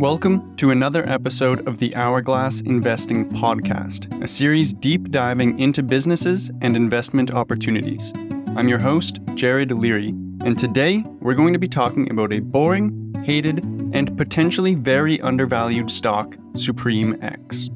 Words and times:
Welcome 0.00 0.56
to 0.56 0.70
another 0.70 1.06
episode 1.06 1.68
of 1.68 1.76
the 1.76 1.94
Hourglass 1.94 2.62
Investing 2.62 3.28
Podcast, 3.28 4.24
a 4.24 4.26
series 4.26 4.72
deep 4.72 5.10
diving 5.10 5.58
into 5.58 5.82
businesses 5.82 6.50
and 6.62 6.74
investment 6.74 7.30
opportunities. 7.30 8.10
I'm 8.56 8.66
your 8.66 8.78
host, 8.78 9.18
Jared 9.34 9.72
Leary, 9.72 10.08
and 10.42 10.58
today 10.58 11.04
we're 11.20 11.34
going 11.34 11.52
to 11.52 11.58
be 11.58 11.68
talking 11.68 12.10
about 12.10 12.32
a 12.32 12.40
boring, 12.40 13.14
hated, 13.26 13.62
and 13.92 14.16
potentially 14.16 14.74
very 14.74 15.20
undervalued 15.20 15.90
stock, 15.90 16.34
SupremeX. 16.54 17.68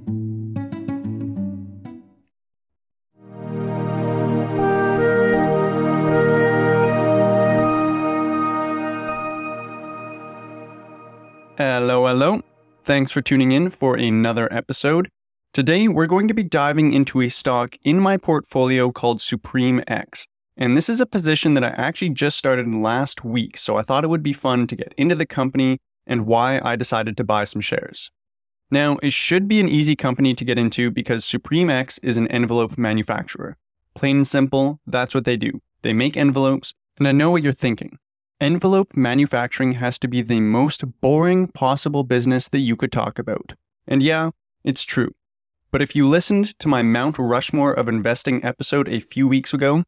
Hello, 11.56 12.08
hello. 12.08 12.42
Thanks 12.82 13.12
for 13.12 13.22
tuning 13.22 13.52
in 13.52 13.70
for 13.70 13.96
another 13.96 14.52
episode. 14.52 15.08
Today, 15.52 15.86
we're 15.86 16.08
going 16.08 16.26
to 16.26 16.34
be 16.34 16.42
diving 16.42 16.92
into 16.92 17.20
a 17.20 17.28
stock 17.28 17.76
in 17.84 18.00
my 18.00 18.16
portfolio 18.16 18.90
called 18.90 19.20
SupremeX. 19.20 20.26
And 20.56 20.76
this 20.76 20.88
is 20.88 21.00
a 21.00 21.06
position 21.06 21.54
that 21.54 21.62
I 21.62 21.68
actually 21.68 22.10
just 22.10 22.36
started 22.36 22.74
last 22.74 23.24
week, 23.24 23.56
so 23.56 23.76
I 23.76 23.82
thought 23.82 24.02
it 24.02 24.10
would 24.10 24.24
be 24.24 24.32
fun 24.32 24.66
to 24.66 24.74
get 24.74 24.94
into 24.96 25.14
the 25.14 25.26
company 25.26 25.78
and 26.08 26.26
why 26.26 26.60
I 26.60 26.74
decided 26.74 27.16
to 27.18 27.24
buy 27.24 27.44
some 27.44 27.60
shares. 27.60 28.10
Now, 28.68 28.98
it 29.00 29.12
should 29.12 29.46
be 29.46 29.60
an 29.60 29.68
easy 29.68 29.94
company 29.94 30.34
to 30.34 30.44
get 30.44 30.58
into 30.58 30.90
because 30.90 31.24
SupremeX 31.24 32.00
is 32.02 32.16
an 32.16 32.26
envelope 32.32 32.76
manufacturer. 32.76 33.56
Plain 33.94 34.16
and 34.16 34.26
simple, 34.26 34.80
that's 34.88 35.14
what 35.14 35.24
they 35.24 35.36
do. 35.36 35.60
They 35.82 35.92
make 35.92 36.16
envelopes, 36.16 36.74
and 36.98 37.06
I 37.06 37.12
know 37.12 37.30
what 37.30 37.44
you're 37.44 37.52
thinking. 37.52 38.00
Envelope 38.40 38.96
manufacturing 38.96 39.72
has 39.74 39.96
to 40.00 40.08
be 40.08 40.20
the 40.20 40.40
most 40.40 40.82
boring 41.00 41.46
possible 41.46 42.02
business 42.02 42.48
that 42.48 42.58
you 42.58 42.74
could 42.74 42.90
talk 42.90 43.18
about. 43.18 43.54
And 43.86 44.02
yeah, 44.02 44.30
it's 44.64 44.82
true. 44.82 45.14
But 45.70 45.80
if 45.80 45.94
you 45.94 46.08
listened 46.08 46.58
to 46.58 46.66
my 46.66 46.82
Mount 46.82 47.16
Rushmore 47.16 47.72
of 47.72 47.88
investing 47.88 48.44
episode 48.44 48.88
a 48.88 48.98
few 48.98 49.28
weeks 49.28 49.54
ago, 49.54 49.84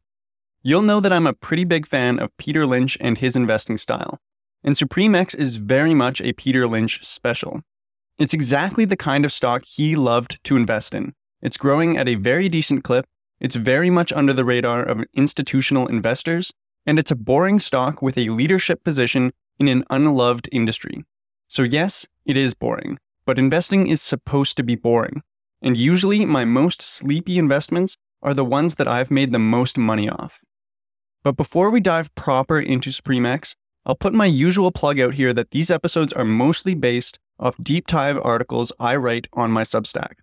you'll 0.63 0.81
know 0.81 1.01
that 1.01 1.11
I'm 1.11 1.27
a 1.27 1.33
pretty 1.33 1.65
big 1.65 1.85
fan 1.85 2.19
of 2.19 2.35
Peter 2.37 2.65
Lynch 2.65 2.97
and 3.01 3.17
his 3.17 3.35
investing 3.35 3.77
style. 3.77 4.17
And 4.63 4.75
SupremeX 4.75 5.35
is 5.35 5.57
very 5.57 5.93
much 5.93 6.21
a 6.21 6.33
Peter 6.33 6.67
Lynch 6.67 7.05
special. 7.05 7.61
It's 8.17 8.33
exactly 8.33 8.85
the 8.85 8.97
kind 8.97 9.25
of 9.25 9.31
stock 9.33 9.63
he 9.65 9.97
loved 9.97 10.41
to 10.45 10.55
invest 10.55 10.95
in. 10.95 11.13
It's 11.41 11.57
growing 11.57 11.97
at 11.97 12.07
a 12.07 12.15
very 12.15 12.47
decent 12.47 12.85
clip, 12.85 13.05
it's 13.41 13.55
very 13.55 13.89
much 13.89 14.13
under 14.13 14.33
the 14.33 14.45
radar 14.45 14.83
of 14.83 15.03
institutional 15.13 15.87
investors, 15.87 16.51
and 16.87 16.97
it's 16.97 17.11
a 17.11 17.15
boring 17.15 17.59
stock 17.59 18.01
with 18.01 18.17
a 18.17 18.29
leadership 18.29 18.83
position 18.83 19.33
in 19.59 19.67
an 19.67 19.83
unloved 19.91 20.47
industry. 20.51 21.03
So, 21.47 21.61
yes, 21.63 22.07
it 22.25 22.37
is 22.37 22.53
boring, 22.53 22.97
but 23.25 23.37
investing 23.37 23.87
is 23.87 24.01
supposed 24.01 24.57
to 24.57 24.63
be 24.63 24.75
boring. 24.75 25.21
And 25.61 25.77
usually, 25.77 26.25
my 26.25 26.45
most 26.45 26.81
sleepy 26.81 27.37
investments 27.37 27.97
are 28.23 28.33
the 28.33 28.45
ones 28.45 28.75
that 28.75 28.87
I've 28.87 29.11
made 29.11 29.31
the 29.31 29.39
most 29.39 29.77
money 29.77 30.09
off. 30.09 30.43
But 31.23 31.37
before 31.37 31.69
we 31.69 31.81
dive 31.81 32.13
proper 32.15 32.59
into 32.59 32.89
SupremeX, 32.89 33.55
I'll 33.85 33.95
put 33.95 34.13
my 34.13 34.25
usual 34.25 34.71
plug 34.71 34.99
out 34.99 35.15
here 35.15 35.33
that 35.33 35.51
these 35.51 35.69
episodes 35.69 36.13
are 36.13 36.25
mostly 36.25 36.73
based 36.73 37.19
off 37.39 37.55
deep 37.61 37.87
dive 37.87 38.19
articles 38.23 38.71
I 38.79 38.95
write 38.95 39.27
on 39.33 39.51
my 39.51 39.63
Substack. 39.63 40.13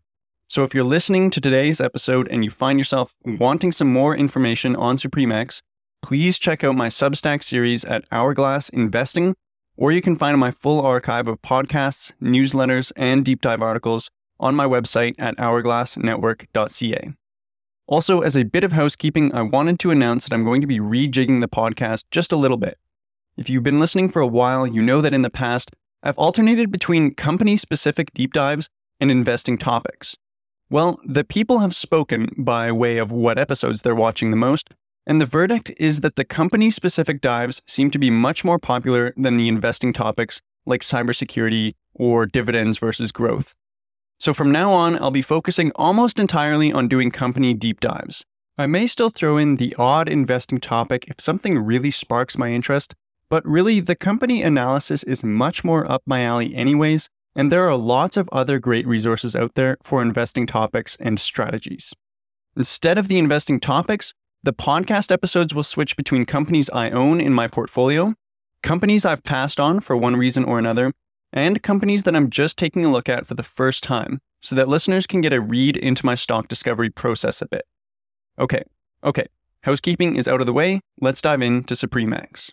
So 0.49 0.65
if 0.65 0.75
you're 0.75 0.85
listening 0.85 1.31
to 1.31 1.41
today's 1.41 1.81
episode 1.81 2.29
and 2.31 2.45
you 2.45 2.51
find 2.51 2.79
yourself 2.79 3.17
wanting 3.25 3.73
some 3.73 3.93
more 3.93 4.17
information 4.17 4.77
on 4.77 4.97
SupremeX, 4.97 5.63
please 6.05 6.39
check 6.39 6.63
out 6.63 6.77
my 6.77 6.89
Substack 6.89 7.43
series 7.43 7.83
at 7.87 8.05
Hourglass 8.13 8.69
Investing, 8.69 9.35
or 9.75 9.91
you 9.91 10.03
can 10.03 10.15
find 10.15 10.39
my 10.39 10.51
full 10.51 10.79
archive 10.79 11.27
of 11.27 11.41
podcasts, 11.41 12.13
newsletters, 12.21 12.93
and 12.95 13.25
deep 13.25 13.41
dive 13.41 13.63
articles 13.63 14.11
on 14.39 14.55
my 14.55 14.67
website 14.67 15.15
at 15.19 15.35
hourglassnetwork.ca. 15.39 17.15
Also, 17.87 18.21
as 18.21 18.37
a 18.37 18.43
bit 18.43 18.65
of 18.65 18.73
housekeeping, 18.73 19.35
I 19.35 19.41
wanted 19.41 19.79
to 19.79 19.91
announce 19.91 20.29
that 20.29 20.35
I'm 20.35 20.45
going 20.45 20.61
to 20.61 20.67
be 20.67 20.79
rejigging 20.79 21.41
the 21.41 21.49
podcast 21.49 22.05
just 22.11 22.33
a 22.33 22.37
little 22.37 22.59
bit. 22.59 22.77
If 23.39 23.49
you've 23.49 23.63
been 23.63 23.81
listening 23.81 24.11
for 24.11 24.21
a 24.21 24.27
while, 24.27 24.67
you 24.67 24.83
know 24.83 25.01
that 25.01 25.15
in 25.15 25.23
the 25.23 25.31
past, 25.31 25.71
I've 26.03 26.19
alternated 26.19 26.71
between 26.71 27.15
company 27.15 27.57
specific 27.57 28.13
deep 28.13 28.35
dives 28.35 28.69
and 29.01 29.11
investing 29.11 29.57
topics. 29.57 30.19
Well, 30.69 31.01
the 31.03 31.25
people 31.25 31.61
have 31.61 31.75
spoken 31.75 32.29
by 32.37 32.71
way 32.73 32.99
of 32.99 33.11
what 33.11 33.39
episodes 33.39 33.81
they're 33.81 33.95
watching 33.95 34.31
the 34.31 34.37
most, 34.37 34.69
and 35.07 35.21
the 35.21 35.27
verdict 35.27 35.71
is 35.77 36.01
that 36.01 36.17
the 36.17 36.25
company 36.25 36.71
specific 36.71 37.21
dives 37.21 37.63
seem 37.67 37.91
to 37.91 37.99
be 37.99 38.11
much 38.11 38.45
more 38.45 38.59
popular 38.59 39.13
than 39.17 39.37
the 39.37 39.49
investing 39.49 39.93
topics 39.93 40.41
like 40.67 40.81
cybersecurity 40.81 41.75
or 41.95 42.27
dividends 42.27 42.79
versus 42.79 43.13
growth. 43.13 43.55
So 44.19 44.33
from 44.33 44.51
now 44.51 44.73
on, 44.73 44.97
I'll 44.97 45.11
be 45.11 45.23
focusing 45.23 45.73
almost 45.75 46.19
entirely 46.19 46.73
on 46.73 46.89
doing 46.89 47.11
company 47.11 47.53
deep 47.53 47.81
dives. 47.81 48.25
I 48.57 48.67
may 48.67 48.87
still 48.87 49.11
throw 49.11 49.37
in 49.37 49.57
the 49.57 49.75
odd 49.79 50.09
investing 50.09 50.61
topic 50.61 51.05
if 51.09 51.21
something 51.21 51.59
really 51.59 51.91
sparks 51.91 52.39
my 52.39 52.51
interest, 52.53 52.95
but 53.29 53.45
really 53.45 53.81
the 53.81 53.97
company 53.97 54.43
analysis 54.43 55.03
is 55.03 55.25
much 55.25 55.65
more 55.65 55.91
up 55.91 56.03
my 56.07 56.23
alley, 56.23 56.55
anyways, 56.55 57.11
and 57.35 57.51
there 57.51 57.69
are 57.69 57.77
lots 57.77 58.17
of 58.17 58.29
other 58.31 58.61
great 58.61 58.87
resources 58.87 59.35
out 59.35 59.55
there 59.55 59.77
for 59.83 60.01
investing 60.01 60.47
topics 60.47 60.97
and 61.01 61.19
strategies. 61.19 61.93
Instead 62.57 62.97
of 62.97 63.09
the 63.09 63.19
investing 63.19 63.59
topics, 63.59 64.15
the 64.45 64.53
podcast 64.53 65.11
episodes 65.11 65.55
will 65.55 65.63
switch 65.63 65.97
between 65.97 66.27
companies 66.27 66.69
I 66.69 66.91
own 66.91 67.19
in 67.19 67.33
my 67.33 67.49
portfolio, 67.49 68.13
companies 68.63 69.07
I've 69.07 69.25
passed 69.25 69.59
on 69.59 69.81
for 69.81 69.97
one 69.97 70.17
reason 70.17 70.45
or 70.45 70.59
another, 70.59 70.93
and 71.33 71.63
companies 71.63 72.03
that 72.03 72.15
I'm 72.15 72.29
just 72.29 72.59
taking 72.59 72.85
a 72.85 72.93
look 72.93 73.09
at 73.09 73.25
for 73.25 73.33
the 73.33 73.43
first 73.43 73.83
time 73.83 74.21
so 74.43 74.55
that 74.55 74.69
listeners 74.69 75.07
can 75.07 75.23
get 75.23 75.33
a 75.33 75.41
read 75.41 75.79
into 75.79 76.05
my 76.05 76.15
stock 76.15 76.49
discovery 76.49 76.91
process 76.91 77.41
a 77.41 77.49
bit. 77.49 77.65
Okay, 78.39 78.63
okay, 79.03 79.25
housekeeping 79.63 80.15
is 80.15 80.29
out 80.29 80.41
of 80.41 80.47
the 80.47 80.53
way, 80.53 80.81
let's 81.01 81.23
dive 81.23 81.41
into 81.41 81.73
SupremeX. 81.73 82.53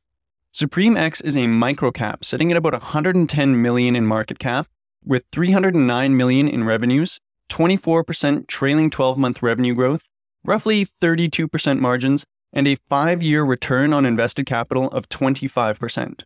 Supreme 0.53 0.95
X 0.95 1.19
is 1.19 1.35
a 1.35 1.39
microcap 1.39 2.23
sitting 2.23 2.51
at 2.51 2.57
about 2.57 2.71
110 2.71 3.61
million 3.61 3.97
in 3.97 4.05
market 4.05 4.39
cap 4.39 4.67
with 5.03 5.25
309 5.33 6.15
million 6.15 6.47
in 6.47 6.63
revenues, 6.63 7.19
24% 7.49 8.47
trailing 8.47 8.89
12 8.89 9.17
month 9.17 9.43
revenue 9.43 9.75
growth, 9.75 10.07
roughly 10.45 10.85
32% 10.85 11.79
margins, 11.79 12.25
and 12.53 12.67
a 12.67 12.75
five 12.75 13.23
year 13.23 13.43
return 13.43 13.93
on 13.93 14.05
invested 14.05 14.45
capital 14.45 14.87
of 14.89 15.09
25%. 15.09 16.23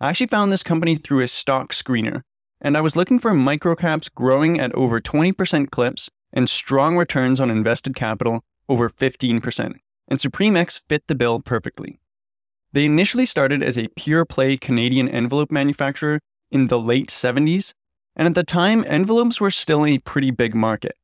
I 0.00 0.08
actually 0.08 0.26
found 0.26 0.52
this 0.52 0.62
company 0.62 0.94
through 0.94 1.20
a 1.20 1.28
stock 1.28 1.72
screener, 1.72 2.22
and 2.60 2.76
I 2.76 2.80
was 2.80 2.96
looking 2.96 3.18
for 3.18 3.32
microcaps 3.32 4.12
growing 4.14 4.58
at 4.58 4.74
over 4.74 5.00
20% 5.00 5.70
clips 5.70 6.10
and 6.32 6.48
strong 6.50 6.96
returns 6.96 7.40
on 7.40 7.50
invested 7.50 7.94
capital 7.94 8.42
over 8.68 8.88
15%, 8.88 9.74
and 10.08 10.18
SupremeX 10.18 10.80
fit 10.88 11.06
the 11.06 11.14
bill 11.14 11.40
perfectly. 11.40 11.98
They 12.72 12.84
initially 12.84 13.26
started 13.26 13.62
as 13.62 13.78
a 13.78 13.88
pure 13.88 14.24
play 14.24 14.56
Canadian 14.56 15.08
envelope 15.08 15.50
manufacturer 15.50 16.20
in 16.50 16.66
the 16.66 16.78
late 16.78 17.08
70s, 17.08 17.72
and 18.14 18.26
at 18.28 18.34
the 18.34 18.44
time, 18.44 18.84
envelopes 18.86 19.40
were 19.40 19.50
still 19.50 19.86
a 19.86 19.98
pretty 19.98 20.30
big 20.30 20.54
market. 20.54 20.96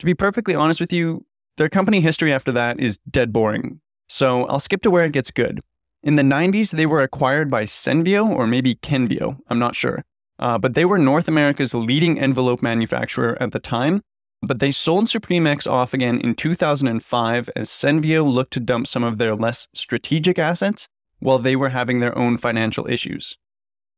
To 0.00 0.06
be 0.06 0.14
perfectly 0.14 0.54
honest 0.54 0.80
with 0.80 0.92
you, 0.92 1.24
their 1.56 1.68
company 1.68 2.00
history 2.00 2.32
after 2.32 2.52
that 2.52 2.78
is 2.78 2.98
dead 3.10 3.32
boring, 3.32 3.80
so 4.08 4.44
I'll 4.44 4.58
skip 4.58 4.82
to 4.82 4.90
where 4.90 5.04
it 5.04 5.12
gets 5.12 5.30
good. 5.30 5.60
In 6.02 6.16
the 6.16 6.22
90s, 6.22 6.70
they 6.70 6.86
were 6.86 7.02
acquired 7.02 7.50
by 7.50 7.64
Cenveo 7.64 8.28
or 8.28 8.46
maybe 8.46 8.74
Kenvio, 8.76 9.38
I'm 9.48 9.58
not 9.58 9.74
sure. 9.74 10.04
Uh, 10.38 10.58
but 10.58 10.74
they 10.74 10.84
were 10.84 10.98
North 10.98 11.28
America's 11.28 11.74
leading 11.74 12.18
envelope 12.18 12.62
manufacturer 12.62 13.36
at 13.40 13.52
the 13.52 13.58
time. 13.58 14.02
But 14.42 14.60
they 14.60 14.70
sold 14.70 15.06
SupremeX 15.06 15.68
off 15.68 15.94
again 15.94 16.20
in 16.20 16.34
2005 16.34 17.50
as 17.56 17.70
Cenveo 17.70 18.24
looked 18.30 18.52
to 18.52 18.60
dump 18.60 18.86
some 18.86 19.02
of 19.02 19.18
their 19.18 19.34
less 19.34 19.66
strategic 19.72 20.38
assets 20.38 20.86
while 21.18 21.38
they 21.38 21.56
were 21.56 21.70
having 21.70 22.00
their 22.00 22.16
own 22.16 22.36
financial 22.36 22.86
issues. 22.86 23.36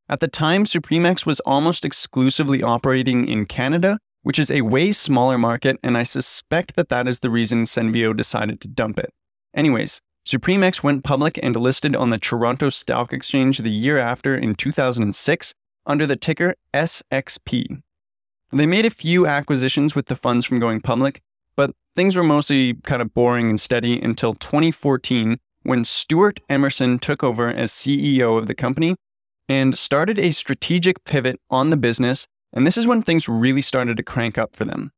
At 0.08 0.20
the 0.20 0.28
time, 0.28 0.64
SupremeX 0.64 1.26
was 1.26 1.40
almost 1.40 1.84
exclusively 1.84 2.62
operating 2.62 3.26
in 3.28 3.44
Canada 3.44 3.98
which 4.22 4.38
is 4.38 4.50
a 4.50 4.62
way 4.62 4.92
smaller 4.92 5.38
market, 5.38 5.78
and 5.82 5.96
I 5.96 6.02
suspect 6.02 6.76
that 6.76 6.88
that 6.88 7.08
is 7.08 7.20
the 7.20 7.30
reason 7.30 7.64
Cenveo 7.64 8.16
decided 8.16 8.60
to 8.60 8.68
dump 8.68 8.98
it. 8.98 9.10
Anyways, 9.54 10.00
SupremeX 10.26 10.82
went 10.82 11.04
public 11.04 11.38
and 11.42 11.56
listed 11.56 11.96
on 11.96 12.10
the 12.10 12.18
Toronto 12.18 12.68
Stock 12.68 13.12
Exchange 13.12 13.58
the 13.58 13.70
year 13.70 13.96
after 13.96 14.34
in 14.34 14.54
2006 14.54 15.54
under 15.86 16.06
the 16.06 16.16
ticker 16.16 16.54
SXP. 16.74 17.80
They 18.52 18.66
made 18.66 18.86
a 18.86 18.90
few 18.90 19.26
acquisitions 19.26 19.94
with 19.94 20.06
the 20.06 20.16
funds 20.16 20.44
from 20.44 20.58
going 20.58 20.80
public, 20.80 21.20
but 21.56 21.72
things 21.94 22.16
were 22.16 22.22
mostly 22.22 22.74
kind 22.74 23.02
of 23.02 23.14
boring 23.14 23.48
and 23.48 23.58
steady 23.60 24.00
until 24.00 24.34
2014 24.34 25.38
when 25.62 25.84
Stewart 25.84 26.40
Emerson 26.48 26.98
took 26.98 27.24
over 27.24 27.48
as 27.48 27.72
CEO 27.72 28.38
of 28.38 28.46
the 28.46 28.54
company 28.54 28.96
and 29.48 29.76
started 29.76 30.18
a 30.18 30.30
strategic 30.30 31.04
pivot 31.04 31.40
on 31.50 31.70
the 31.70 31.76
business 31.76 32.26
and 32.52 32.66
this 32.66 32.76
is 32.76 32.86
when 32.86 33.02
things 33.02 33.28
really 33.28 33.62
started 33.62 33.96
to 33.96 34.02
crank 34.02 34.38
up 34.38 34.56
for 34.56 34.64
them. 34.64 34.92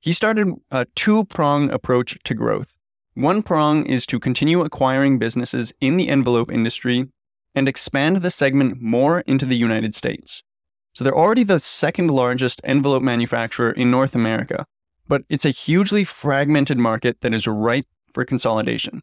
He 0.00 0.12
started 0.12 0.54
a 0.70 0.86
two 0.94 1.24
prong 1.26 1.70
approach 1.70 2.18
to 2.24 2.34
growth. 2.34 2.76
One 3.14 3.42
prong 3.42 3.86
is 3.86 4.06
to 4.06 4.18
continue 4.18 4.62
acquiring 4.62 5.18
businesses 5.18 5.72
in 5.80 5.96
the 5.96 6.08
envelope 6.08 6.50
industry 6.50 7.06
and 7.54 7.68
expand 7.68 8.16
the 8.16 8.30
segment 8.30 8.80
more 8.80 9.20
into 9.20 9.46
the 9.46 9.56
United 9.56 9.94
States. 9.94 10.42
So 10.94 11.04
they're 11.04 11.16
already 11.16 11.44
the 11.44 11.58
second 11.58 12.10
largest 12.10 12.60
envelope 12.64 13.02
manufacturer 13.02 13.70
in 13.70 13.90
North 13.90 14.14
America, 14.14 14.64
but 15.06 15.22
it's 15.28 15.44
a 15.44 15.50
hugely 15.50 16.04
fragmented 16.04 16.78
market 16.78 17.20
that 17.20 17.34
is 17.34 17.46
ripe 17.46 17.86
for 18.12 18.24
consolidation. 18.24 19.00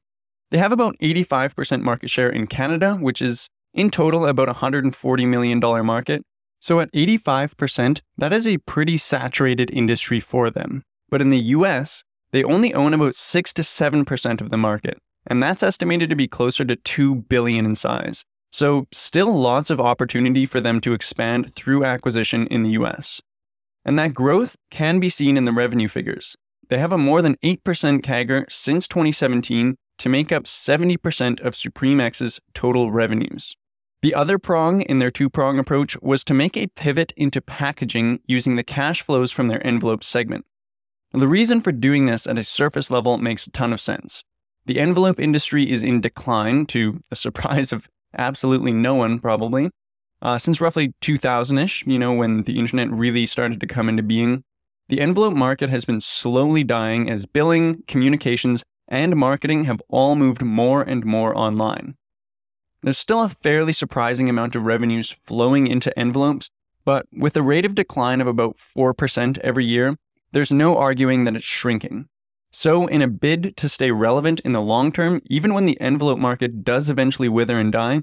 They 0.51 0.57
have 0.57 0.71
about 0.71 0.95
85% 0.99 1.81
market 1.81 2.09
share 2.09 2.29
in 2.29 2.47
Canada, 2.47 2.95
which 2.95 3.21
is 3.21 3.47
in 3.73 3.91
total 3.91 4.25
about 4.25 4.49
a 4.49 4.53
$140 4.53 5.27
million 5.27 5.59
market. 5.85 6.23
So 6.59 6.79
at 6.79 6.91
85%, 6.91 8.01
that 8.17 8.33
is 8.33 8.47
a 8.47 8.57
pretty 8.57 8.97
saturated 8.97 9.71
industry 9.71 10.19
for 10.19 10.49
them. 10.49 10.83
But 11.09 11.21
in 11.21 11.29
the 11.29 11.39
US, 11.39 12.03
they 12.31 12.43
only 12.43 12.73
own 12.73 12.93
about 12.93 13.15
6 13.15 13.53
to 13.53 13.61
7% 13.61 14.41
of 14.41 14.49
the 14.49 14.57
market, 14.57 14.97
and 15.25 15.41
that's 15.41 15.63
estimated 15.63 16.09
to 16.09 16.15
be 16.15 16.27
closer 16.27 16.65
to 16.65 16.75
2 16.75 17.15
billion 17.15 17.65
in 17.65 17.75
size. 17.75 18.25
So 18.51 18.87
still 18.91 19.33
lots 19.33 19.69
of 19.69 19.79
opportunity 19.79 20.45
for 20.45 20.59
them 20.59 20.81
to 20.81 20.93
expand 20.93 21.53
through 21.53 21.85
acquisition 21.85 22.47
in 22.47 22.63
the 22.63 22.71
US. 22.71 23.21
And 23.85 23.97
that 23.97 24.13
growth 24.13 24.55
can 24.69 24.99
be 24.99 25.09
seen 25.09 25.37
in 25.37 25.45
the 25.45 25.51
revenue 25.51 25.87
figures. 25.87 26.35
They 26.67 26.77
have 26.77 26.93
a 26.93 26.97
more 26.97 27.21
than 27.21 27.37
8% 27.37 27.57
CAGR 28.03 28.45
since 28.51 28.87
2017 28.87 29.75
to 29.99 30.09
make 30.09 30.31
up 30.31 30.43
70% 30.43 31.41
of 31.41 31.53
SupremeX's 31.53 32.39
total 32.53 32.91
revenues. 32.91 33.55
The 34.01 34.15
other 34.15 34.39
prong 34.39 34.81
in 34.81 34.99
their 34.99 35.11
two 35.11 35.29
prong 35.29 35.59
approach 35.59 35.97
was 36.01 36.23
to 36.23 36.33
make 36.33 36.55
a 36.55 36.67
pivot 36.67 37.11
into 37.17 37.41
packaging 37.41 38.21
using 38.25 38.55
the 38.55 38.63
cash 38.63 39.01
flows 39.01 39.31
from 39.31 39.47
their 39.47 39.65
envelope 39.65 40.05
segment. 40.05 40.45
The 41.11 41.27
reason 41.27 41.59
for 41.59 41.73
doing 41.73 42.05
this 42.05 42.25
at 42.25 42.37
a 42.37 42.43
surface 42.43 42.89
level 42.89 43.17
makes 43.17 43.45
a 43.45 43.51
ton 43.51 43.73
of 43.73 43.81
sense. 43.81 44.23
The 44.67 44.79
envelope 44.79 45.19
industry 45.19 45.69
is 45.69 45.83
in 45.83 45.99
decline, 45.99 46.65
to 46.67 47.01
the 47.09 47.15
surprise 47.17 47.73
of 47.73 47.89
absolutely 48.17 48.71
no 48.71 48.95
one, 48.95 49.19
probably, 49.19 49.69
uh, 50.21 50.37
since 50.37 50.61
roughly 50.61 50.93
2000 51.01 51.57
ish, 51.57 51.85
you 51.85 51.99
know, 51.99 52.13
when 52.13 52.43
the 52.43 52.57
internet 52.57 52.89
really 52.91 53.25
started 53.25 53.59
to 53.59 53.67
come 53.67 53.89
into 53.89 54.03
being. 54.03 54.43
The 54.87 55.01
envelope 55.01 55.33
market 55.33 55.69
has 55.69 55.83
been 55.83 55.99
slowly 55.99 56.63
dying 56.63 57.09
as 57.09 57.25
billing, 57.25 57.83
communications, 57.87 58.63
and 58.87 59.15
marketing 59.15 59.65
have 59.65 59.81
all 59.89 60.15
moved 60.15 60.41
more 60.41 60.81
and 60.81 61.05
more 61.05 61.37
online. 61.37 61.95
There's 62.81 62.97
still 62.97 63.21
a 63.21 63.29
fairly 63.29 63.73
surprising 63.73 64.29
amount 64.29 64.55
of 64.55 64.63
revenues 64.63 65.11
flowing 65.11 65.67
into 65.67 65.97
envelopes, 65.99 66.49
but 66.85 67.05
with 67.11 67.35
a 67.35 67.41
rate 67.41 67.65
of 67.65 67.75
decline 67.75 68.21
of 68.21 68.27
about 68.27 68.57
4% 68.57 69.37
every 69.39 69.65
year, 69.65 69.97
there's 70.31 70.51
no 70.51 70.77
arguing 70.77 71.25
that 71.25 71.35
it's 71.35 71.45
shrinking. 71.45 72.07
So, 72.51 72.87
in 72.87 73.01
a 73.01 73.07
bid 73.07 73.55
to 73.57 73.69
stay 73.69 73.91
relevant 73.91 74.39
in 74.39 74.53
the 74.53 74.61
long 74.61 74.91
term, 74.91 75.21
even 75.25 75.53
when 75.53 75.65
the 75.65 75.79
envelope 75.79 76.17
market 76.17 76.63
does 76.63 76.89
eventually 76.89 77.29
wither 77.29 77.59
and 77.59 77.71
die, 77.71 78.01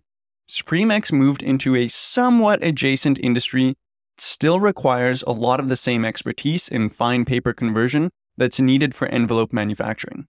SupremeX 0.49 1.11
moved 1.11 1.43
into 1.43 1.75
a 1.75 1.89
somewhat 1.89 2.63
adjacent 2.63 3.19
industry, 3.19 3.75
still 4.19 4.61
requires 4.61 5.25
a 5.27 5.33
lot 5.33 5.59
of 5.59 5.69
the 5.69 5.75
same 5.77 6.05
expertise 6.05 6.69
in 6.69 6.89
fine 6.89 7.25
paper 7.25 7.53
conversion 7.53 8.11
that's 8.37 8.61
needed 8.61 8.95
for 8.95 9.09
envelope 9.09 9.53
manufacturing. 9.53 10.27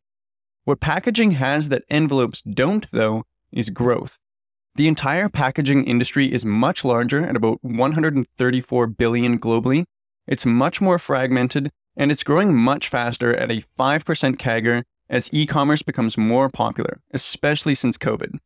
What 0.64 0.80
packaging 0.80 1.32
has 1.32 1.70
that 1.70 1.84
envelopes 1.90 2.42
don't, 2.42 2.90
though, 2.92 3.24
is 3.52 3.70
growth. 3.70 4.20
The 4.77 4.88
entire 4.88 5.27
packaging 5.27 5.85
industry 5.85 6.31
is 6.31 6.45
much 6.45 6.85
larger 6.85 7.25
at 7.25 7.35
about 7.35 7.57
134 7.63 8.85
billion 8.85 9.39
globally. 9.39 9.85
It's 10.27 10.45
much 10.45 10.81
more 10.81 11.00
fragmented 11.00 11.71
and 11.95 12.12
it's 12.12 12.24
growing 12.24 12.56
much 12.56 12.88
faster 12.88 13.33
at 13.33 13.50
a 13.50 13.56
5% 13.56 14.38
CAGR 14.38 14.83
as 15.09 15.33
e-commerce 15.33 15.81
becomes 15.81 16.15
more 16.15 16.47
popular, 16.47 17.01
especially 17.12 17.74
since 17.74 17.97
COVID. 17.97 18.38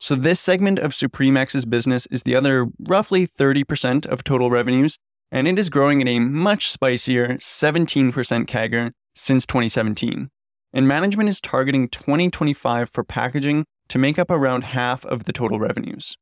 So 0.00 0.16
this 0.16 0.40
segment 0.40 0.80
of 0.80 0.90
SupremeX's 0.90 1.64
business 1.64 2.06
is 2.06 2.24
the 2.24 2.34
other 2.34 2.66
roughly 2.80 3.24
30% 3.24 4.04
of 4.06 4.24
total 4.24 4.50
revenues, 4.50 4.98
and 5.30 5.46
it 5.46 5.60
is 5.60 5.70
growing 5.70 6.02
at 6.02 6.08
a 6.08 6.18
much 6.18 6.70
spicier 6.70 7.36
17% 7.36 8.12
CAGR 8.48 8.90
since 9.14 9.46
2017 9.46 10.28
and 10.72 10.88
management 10.88 11.28
is 11.28 11.40
targeting 11.40 11.88
2025 11.88 12.88
for 12.88 13.04
packaging 13.04 13.64
to 13.92 13.98
make 13.98 14.18
up 14.18 14.30
around 14.30 14.64
half 14.64 15.04
of 15.04 15.24
the 15.24 15.34
total 15.34 15.58
revenues. 15.58 16.16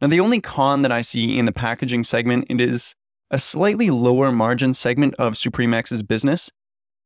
Now, 0.00 0.08
the 0.08 0.20
only 0.20 0.40
con 0.40 0.80
that 0.80 0.90
I 0.90 1.02
see 1.02 1.38
in 1.38 1.44
the 1.44 1.52
packaging 1.52 2.02
segment 2.02 2.46
it 2.48 2.62
is 2.62 2.94
a 3.30 3.38
slightly 3.38 3.90
lower 3.90 4.32
margin 4.32 4.72
segment 4.72 5.14
of 5.16 5.34
SupremeX's 5.34 6.02
business. 6.02 6.50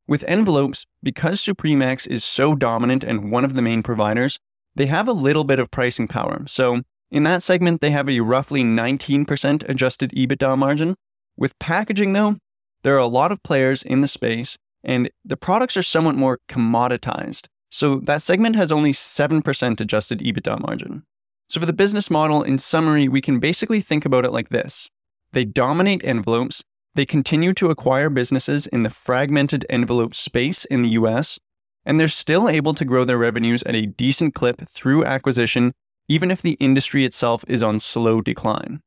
With 0.07 0.23
envelopes, 0.29 0.87
because 1.03 1.41
SupremeX 1.41 2.07
is 2.07 2.23
so 2.23 2.55
dominant 2.55 3.03
and 3.03 3.33
one 3.33 3.45
of 3.45 3.55
the 3.55 3.63
main 3.63 3.83
providers, 3.83 4.39
they 4.77 4.87
have 4.87 5.09
a 5.09 5.13
little 5.13 5.43
bit 5.43 5.59
of 5.59 5.73
pricing 5.73 6.07
power. 6.07 6.45
So, 6.47 6.83
in 7.11 7.25
that 7.25 7.43
segment, 7.43 7.81
they 7.81 7.91
have 7.91 8.09
a 8.09 8.21
roughly 8.21 8.63
19% 8.63 9.69
adjusted 9.69 10.13
EBITDA 10.13 10.57
margin. 10.57 10.95
With 11.37 11.59
packaging, 11.59 12.13
though, 12.13 12.37
there 12.85 12.95
are 12.95 12.99
a 12.99 13.09
lot 13.09 13.33
of 13.33 13.43
players 13.43 13.83
in 13.83 14.03
the 14.03 14.07
space 14.09 14.57
and 14.85 15.11
the 15.25 15.37
products 15.37 15.77
are 15.77 15.83
somewhat 15.83 16.15
more 16.15 16.39
commoditized. 16.49 17.49
So 17.71 18.01
that 18.01 18.23
segment 18.23 18.57
has 18.57 18.73
only 18.73 18.93
7% 18.93 19.81
adjusted 19.81 20.21
EBITDA 20.21 20.61
margin. 20.61 21.03
So 21.49 21.61
for 21.61 21.67
the 21.67 21.73
business 21.73 22.11
model, 22.11 22.43
in 22.43 22.59
summary, 22.59 23.09
we 23.09 23.21
can 23.21 23.39
basically 23.39 23.81
think 23.81 24.05
about 24.05 24.25
it 24.25 24.33
like 24.33 24.49
this. 24.49 24.89
They 25.33 25.45
dominate 25.45 26.05
envelopes, 26.05 26.63
they 26.95 27.07
continue 27.07 27.53
to 27.55 27.71
acquire 27.71 28.11
businesses 28.11 28.67
in 28.67 28.83
the 28.83 28.91
fragmented 28.91 29.65
envelope 29.71 30.15
space 30.15 30.65
in 30.65 30.83
the 30.83 30.91
US, 30.91 31.39
and 31.85 31.99
they're 31.99 32.09
still 32.09 32.49
able 32.49 32.75
to 32.75 32.85
grow 32.85 33.05
their 33.05 33.19
revenues 33.19 33.63
at 33.63 33.75
a 33.75 33.87
decent 33.87 34.35
clip 34.35 34.61
through 34.63 35.05
acquisition, 35.05 35.73
even 36.09 36.31
if 36.31 36.43
the 36.43 36.57
industry 36.61 37.05
itself 37.05 37.45
is 37.49 37.63
on 37.63 37.79
slow 37.79 38.21
decline. 38.21 38.81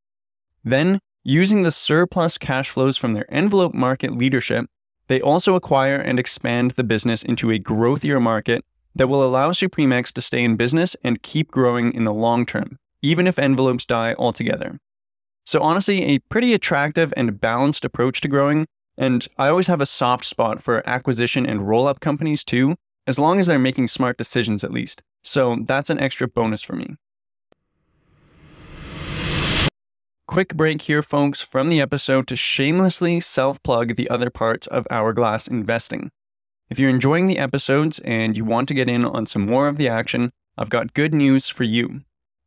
Then, 0.62 0.98
using 1.24 1.62
the 1.62 1.70
surplus 1.70 2.38
cash 2.38 2.68
flows 2.68 2.96
from 2.96 3.12
their 3.12 3.32
envelope 3.32 3.74
market 3.74 4.12
leadership, 4.12 4.66
they 5.06 5.20
also 5.20 5.54
acquire 5.54 5.96
and 5.96 6.18
expand 6.18 6.72
the 6.72 6.84
business 6.84 7.22
into 7.22 7.50
a 7.50 7.58
growthier 7.58 8.20
market 8.20 8.64
that 8.94 9.08
will 9.08 9.24
allow 9.24 9.50
SupremeX 9.50 10.12
to 10.12 10.20
stay 10.20 10.44
in 10.44 10.56
business 10.56 10.96
and 11.02 11.22
keep 11.22 11.50
growing 11.50 11.92
in 11.94 12.04
the 12.04 12.12
long 12.14 12.46
term, 12.46 12.78
even 13.00 13.26
if 13.26 13.38
envelopes 13.38 13.84
die 13.84 14.14
altogether. 14.14 14.78
So, 15.44 15.60
honestly, 15.60 16.02
a 16.04 16.18
pretty 16.18 16.54
attractive 16.54 17.12
and 17.16 17.40
balanced 17.40 17.84
approach 17.84 18.20
to 18.20 18.28
growing, 18.28 18.66
and 18.96 19.26
I 19.38 19.48
always 19.48 19.66
have 19.66 19.80
a 19.80 19.86
soft 19.86 20.24
spot 20.24 20.62
for 20.62 20.88
acquisition 20.88 21.46
and 21.46 21.68
roll 21.68 21.86
up 21.86 22.00
companies 22.00 22.44
too, 22.44 22.76
as 23.06 23.18
long 23.18 23.40
as 23.40 23.46
they're 23.46 23.58
making 23.58 23.88
smart 23.88 24.16
decisions 24.16 24.62
at 24.62 24.70
least. 24.70 25.02
So, 25.22 25.56
that's 25.66 25.90
an 25.90 25.98
extra 25.98 26.28
bonus 26.28 26.62
for 26.62 26.76
me. 26.76 26.96
Quick 30.28 30.54
break 30.54 30.82
here, 30.82 31.02
folks, 31.02 31.42
from 31.42 31.68
the 31.68 31.80
episode 31.80 32.26
to 32.28 32.36
shamelessly 32.36 33.20
self 33.20 33.62
plug 33.62 33.96
the 33.96 34.08
other 34.08 34.30
parts 34.30 34.66
of 34.68 34.86
Hourglass 34.90 35.48
investing. 35.48 36.10
If 36.72 36.78
you're 36.78 36.88
enjoying 36.88 37.26
the 37.26 37.36
episodes 37.36 37.98
and 37.98 38.34
you 38.34 38.46
want 38.46 38.66
to 38.68 38.74
get 38.74 38.88
in 38.88 39.04
on 39.04 39.26
some 39.26 39.44
more 39.44 39.68
of 39.68 39.76
the 39.76 39.88
action, 39.88 40.32
I've 40.56 40.70
got 40.70 40.94
good 40.94 41.12
news 41.12 41.46
for 41.46 41.64
you. 41.64 42.00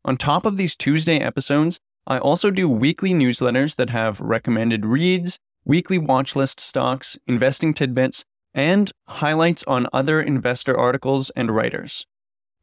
On 0.03 0.17
top 0.17 0.47
of 0.47 0.57
these 0.57 0.75
Tuesday 0.75 1.19
episodes, 1.19 1.79
I 2.07 2.17
also 2.17 2.49
do 2.49 2.67
weekly 2.67 3.11
newsletters 3.11 3.75
that 3.75 3.91
have 3.91 4.19
recommended 4.19 4.83
reads, 4.83 5.37
weekly 5.63 5.99
watch 5.99 6.35
list 6.35 6.59
stocks, 6.59 7.19
investing 7.27 7.71
tidbits, 7.75 8.25
and 8.51 8.91
highlights 9.07 9.63
on 9.67 9.85
other 9.93 10.23
investor 10.23 10.75
articles 10.75 11.29
and 11.35 11.55
writers. 11.55 12.07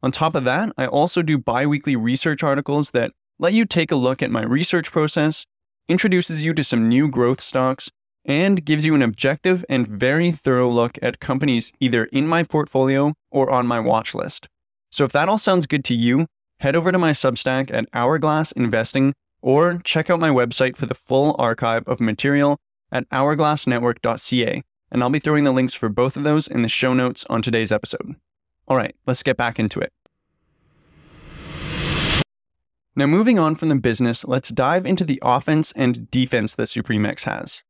On 0.01 0.11
top 0.11 0.35
of 0.35 0.43
that, 0.43 0.73
I 0.77 0.85
also 0.85 1.21
do 1.21 1.37
bi 1.37 1.65
weekly 1.65 1.95
research 1.95 2.43
articles 2.43 2.91
that 2.91 3.13
let 3.39 3.53
you 3.53 3.63
take 3.65 3.89
a 3.89 3.95
look 3.95 4.21
at 4.21 4.31
my 4.31 4.43
research 4.43 4.91
process, 4.91 5.45
introduces 5.87 6.43
you 6.43 6.53
to 6.55 6.63
some 6.65 6.89
new 6.89 7.09
growth 7.09 7.39
stocks, 7.39 7.89
and 8.25 8.65
gives 8.65 8.85
you 8.85 8.95
an 8.95 9.01
objective 9.01 9.65
and 9.69 9.87
very 9.87 10.31
thorough 10.31 10.69
look 10.69 10.97
at 11.01 11.19
companies 11.19 11.71
either 11.79 12.05
in 12.05 12.27
my 12.27 12.43
portfolio 12.43 13.13
or 13.31 13.49
on 13.49 13.67
my 13.67 13.79
watch 13.79 14.15
list. 14.15 14.47
So 14.91 15.03
if 15.03 15.11
that 15.11 15.27
all 15.27 15.37
sounds 15.37 15.67
good 15.67 15.83
to 15.85 15.93
you, 15.93 16.27
head 16.59 16.75
over 16.75 16.91
to 16.91 16.97
my 16.97 17.11
Substack 17.11 17.71
at 17.73 17.87
Hourglass 17.93 18.51
Investing 18.53 19.13
or 19.41 19.79
check 19.83 20.09
out 20.09 20.19
my 20.19 20.29
website 20.29 20.77
for 20.77 20.85
the 20.85 20.95
full 20.95 21.35
archive 21.37 21.87
of 21.87 21.99
material 21.99 22.57
at 22.91 23.09
hourglassnetwork.ca, 23.09 24.61
and 24.91 25.03
I'll 25.03 25.09
be 25.09 25.19
throwing 25.19 25.43
the 25.43 25.51
links 25.51 25.73
for 25.73 25.89
both 25.89 26.15
of 26.15 26.23
those 26.23 26.47
in 26.47 26.61
the 26.61 26.69
show 26.69 26.93
notes 26.93 27.25
on 27.29 27.41
today's 27.41 27.71
episode. 27.71 28.15
All 28.67 28.77
right, 28.77 28.95
let's 29.05 29.23
get 29.23 29.35
back 29.35 29.59
into 29.59 29.79
it. 29.81 29.91
Now, 32.95 33.07
moving 33.07 33.39
on 33.39 33.55
from 33.55 33.69
the 33.69 33.75
business, 33.75 34.23
let's 34.23 34.49
dive 34.49 34.85
into 34.85 35.03
the 35.03 35.19
offense 35.23 35.71
and 35.71 36.09
defense 36.11 36.55
that 36.55 36.67
SupremeX 36.67 37.23
has. 37.23 37.63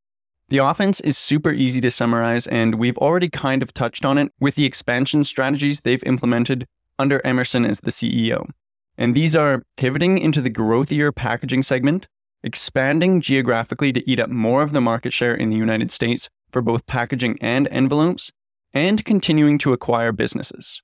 The 0.48 0.58
offense 0.58 1.00
is 1.00 1.16
super 1.16 1.52
easy 1.52 1.80
to 1.80 1.90
summarize, 1.90 2.46
and 2.46 2.74
we've 2.74 2.98
already 2.98 3.30
kind 3.30 3.62
of 3.62 3.72
touched 3.72 4.04
on 4.04 4.18
it 4.18 4.32
with 4.40 4.56
the 4.56 4.66
expansion 4.66 5.24
strategies 5.24 5.80
they've 5.80 6.04
implemented 6.04 6.66
under 6.98 7.24
Emerson 7.26 7.64
as 7.64 7.80
the 7.80 7.90
CEO. 7.90 8.48
And 8.96 9.14
these 9.14 9.34
are 9.34 9.62
pivoting 9.76 10.18
into 10.18 10.40
the 10.40 10.50
growthier 10.50 11.14
packaging 11.14 11.62
segment, 11.62 12.06
expanding 12.42 13.20
geographically 13.20 13.92
to 13.92 14.08
eat 14.08 14.20
up 14.20 14.30
more 14.30 14.62
of 14.62 14.72
the 14.72 14.80
market 14.80 15.12
share 15.12 15.34
in 15.34 15.50
the 15.50 15.56
United 15.56 15.90
States 15.90 16.28
for 16.52 16.62
both 16.62 16.86
packaging 16.86 17.38
and 17.40 17.66
envelopes, 17.68 18.30
and 18.72 19.04
continuing 19.04 19.56
to 19.58 19.72
acquire 19.72 20.12
businesses. 20.12 20.82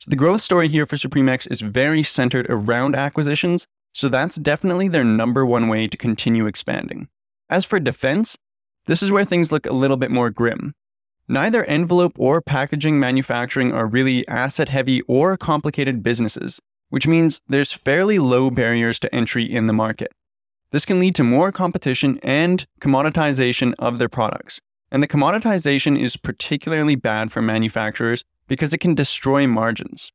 So 0.00 0.10
the 0.10 0.16
growth 0.16 0.40
story 0.40 0.68
here 0.68 0.86
for 0.86 0.96
SupremeX 0.96 1.50
is 1.50 1.60
very 1.60 2.02
centered 2.02 2.46
around 2.48 2.96
acquisitions, 2.96 3.66
so 3.92 4.08
that's 4.08 4.36
definitely 4.36 4.88
their 4.88 5.04
number 5.04 5.46
one 5.46 5.68
way 5.68 5.86
to 5.86 5.96
continue 5.96 6.46
expanding. 6.46 7.08
As 7.48 7.64
for 7.64 7.78
defense, 7.78 8.36
this 8.86 9.02
is 9.02 9.10
where 9.10 9.24
things 9.24 9.50
look 9.50 9.66
a 9.66 9.72
little 9.72 9.96
bit 9.96 10.10
more 10.10 10.30
grim. 10.30 10.74
Neither 11.26 11.64
envelope 11.64 12.12
or 12.18 12.42
packaging 12.42 13.00
manufacturing 13.00 13.72
are 13.72 13.86
really 13.86 14.26
asset 14.28 14.68
heavy 14.68 15.00
or 15.02 15.36
complicated 15.36 16.02
businesses, 16.02 16.60
which 16.90 17.06
means 17.06 17.40
there's 17.48 17.72
fairly 17.72 18.18
low 18.18 18.50
barriers 18.50 18.98
to 19.00 19.14
entry 19.14 19.44
in 19.44 19.66
the 19.66 19.72
market. 19.72 20.12
This 20.70 20.84
can 20.84 21.00
lead 21.00 21.14
to 21.14 21.24
more 21.24 21.50
competition 21.50 22.18
and 22.22 22.66
commoditization 22.80 23.74
of 23.78 23.98
their 23.98 24.08
products. 24.08 24.60
And 24.90 25.02
the 25.02 25.08
commoditization 25.08 25.98
is 25.98 26.16
particularly 26.16 26.94
bad 26.94 27.32
for 27.32 27.40
manufacturers 27.40 28.24
because 28.48 28.74
it 28.74 28.78
can 28.78 28.94
destroy 28.94 29.46
margins. 29.46 30.12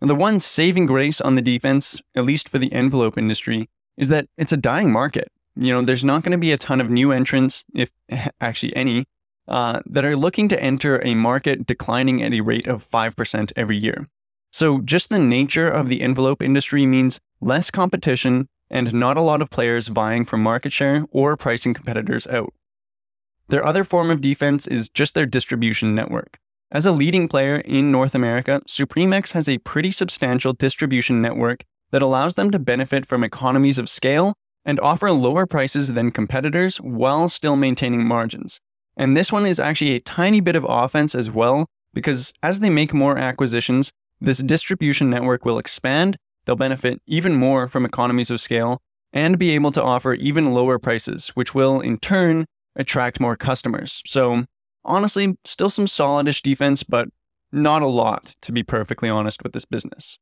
The 0.00 0.14
one 0.14 0.40
saving 0.40 0.86
grace 0.86 1.20
on 1.20 1.34
the 1.34 1.42
defense, 1.42 2.00
at 2.14 2.24
least 2.24 2.48
for 2.48 2.58
the 2.58 2.72
envelope 2.72 3.18
industry, 3.18 3.68
is 3.96 4.08
that 4.08 4.26
it's 4.36 4.52
a 4.52 4.56
dying 4.56 4.92
market. 4.92 5.28
You 5.56 5.72
know, 5.72 5.82
there's 5.82 6.04
not 6.04 6.22
going 6.22 6.32
to 6.32 6.38
be 6.38 6.52
a 6.52 6.58
ton 6.58 6.80
of 6.80 6.90
new 6.90 7.12
entrants, 7.12 7.64
if 7.74 7.92
actually 8.40 8.76
any, 8.76 9.06
uh, 9.48 9.80
that 9.86 10.04
are 10.04 10.16
looking 10.16 10.48
to 10.48 10.62
enter 10.62 11.04
a 11.04 11.14
market 11.14 11.66
declining 11.66 12.22
at 12.22 12.32
a 12.32 12.40
rate 12.40 12.66
of 12.66 12.86
5% 12.86 13.52
every 13.56 13.76
year. 13.76 14.08
So, 14.52 14.80
just 14.80 15.10
the 15.10 15.18
nature 15.18 15.68
of 15.68 15.88
the 15.88 16.02
envelope 16.02 16.42
industry 16.42 16.86
means 16.86 17.20
less 17.40 17.70
competition 17.70 18.48
and 18.70 18.92
not 18.92 19.16
a 19.16 19.22
lot 19.22 19.42
of 19.42 19.50
players 19.50 19.88
vying 19.88 20.24
for 20.24 20.36
market 20.36 20.72
share 20.72 21.04
or 21.10 21.36
pricing 21.36 21.74
competitors 21.74 22.26
out. 22.26 22.52
Their 23.48 23.64
other 23.64 23.84
form 23.84 24.10
of 24.10 24.20
defense 24.20 24.66
is 24.66 24.88
just 24.88 25.14
their 25.14 25.26
distribution 25.26 25.94
network. 25.94 26.38
As 26.72 26.84
a 26.84 26.92
leading 26.92 27.28
player 27.28 27.58
in 27.58 27.92
North 27.92 28.14
America, 28.14 28.60
SupremeX 28.66 29.32
has 29.32 29.48
a 29.48 29.58
pretty 29.58 29.92
substantial 29.92 30.52
distribution 30.52 31.22
network 31.22 31.62
that 31.92 32.02
allows 32.02 32.34
them 32.34 32.50
to 32.50 32.58
benefit 32.58 33.06
from 33.06 33.22
economies 33.22 33.78
of 33.78 33.88
scale 33.88 34.34
and 34.66 34.78
offer 34.80 35.10
lower 35.10 35.46
prices 35.46 35.94
than 35.94 36.10
competitors 36.10 36.76
while 36.78 37.28
still 37.28 37.56
maintaining 37.56 38.04
margins. 38.04 38.60
And 38.96 39.16
this 39.16 39.32
one 39.32 39.46
is 39.46 39.60
actually 39.60 39.94
a 39.94 40.00
tiny 40.00 40.40
bit 40.40 40.56
of 40.56 40.66
offense 40.68 41.14
as 41.14 41.30
well, 41.30 41.66
because 41.94 42.32
as 42.42 42.60
they 42.60 42.68
make 42.68 42.92
more 42.92 43.16
acquisitions, 43.16 43.92
this 44.20 44.38
distribution 44.38 45.08
network 45.08 45.44
will 45.44 45.58
expand, 45.58 46.16
they'll 46.44 46.56
benefit 46.56 47.00
even 47.06 47.34
more 47.36 47.68
from 47.68 47.84
economies 47.84 48.30
of 48.30 48.40
scale, 48.40 48.78
and 49.12 49.38
be 49.38 49.50
able 49.52 49.70
to 49.72 49.82
offer 49.82 50.14
even 50.14 50.52
lower 50.52 50.78
prices, 50.78 51.28
which 51.30 51.54
will, 51.54 51.80
in 51.80 51.96
turn, 51.98 52.44
attract 52.74 53.20
more 53.20 53.36
customers. 53.36 54.02
So, 54.04 54.44
honestly, 54.84 55.36
still 55.44 55.70
some 55.70 55.86
solidish 55.86 56.42
defense, 56.42 56.82
but 56.82 57.08
not 57.52 57.82
a 57.82 57.86
lot, 57.86 58.34
to 58.42 58.52
be 58.52 58.62
perfectly 58.62 59.08
honest 59.08 59.42
with 59.42 59.52
this 59.52 59.64
business. 59.64 60.18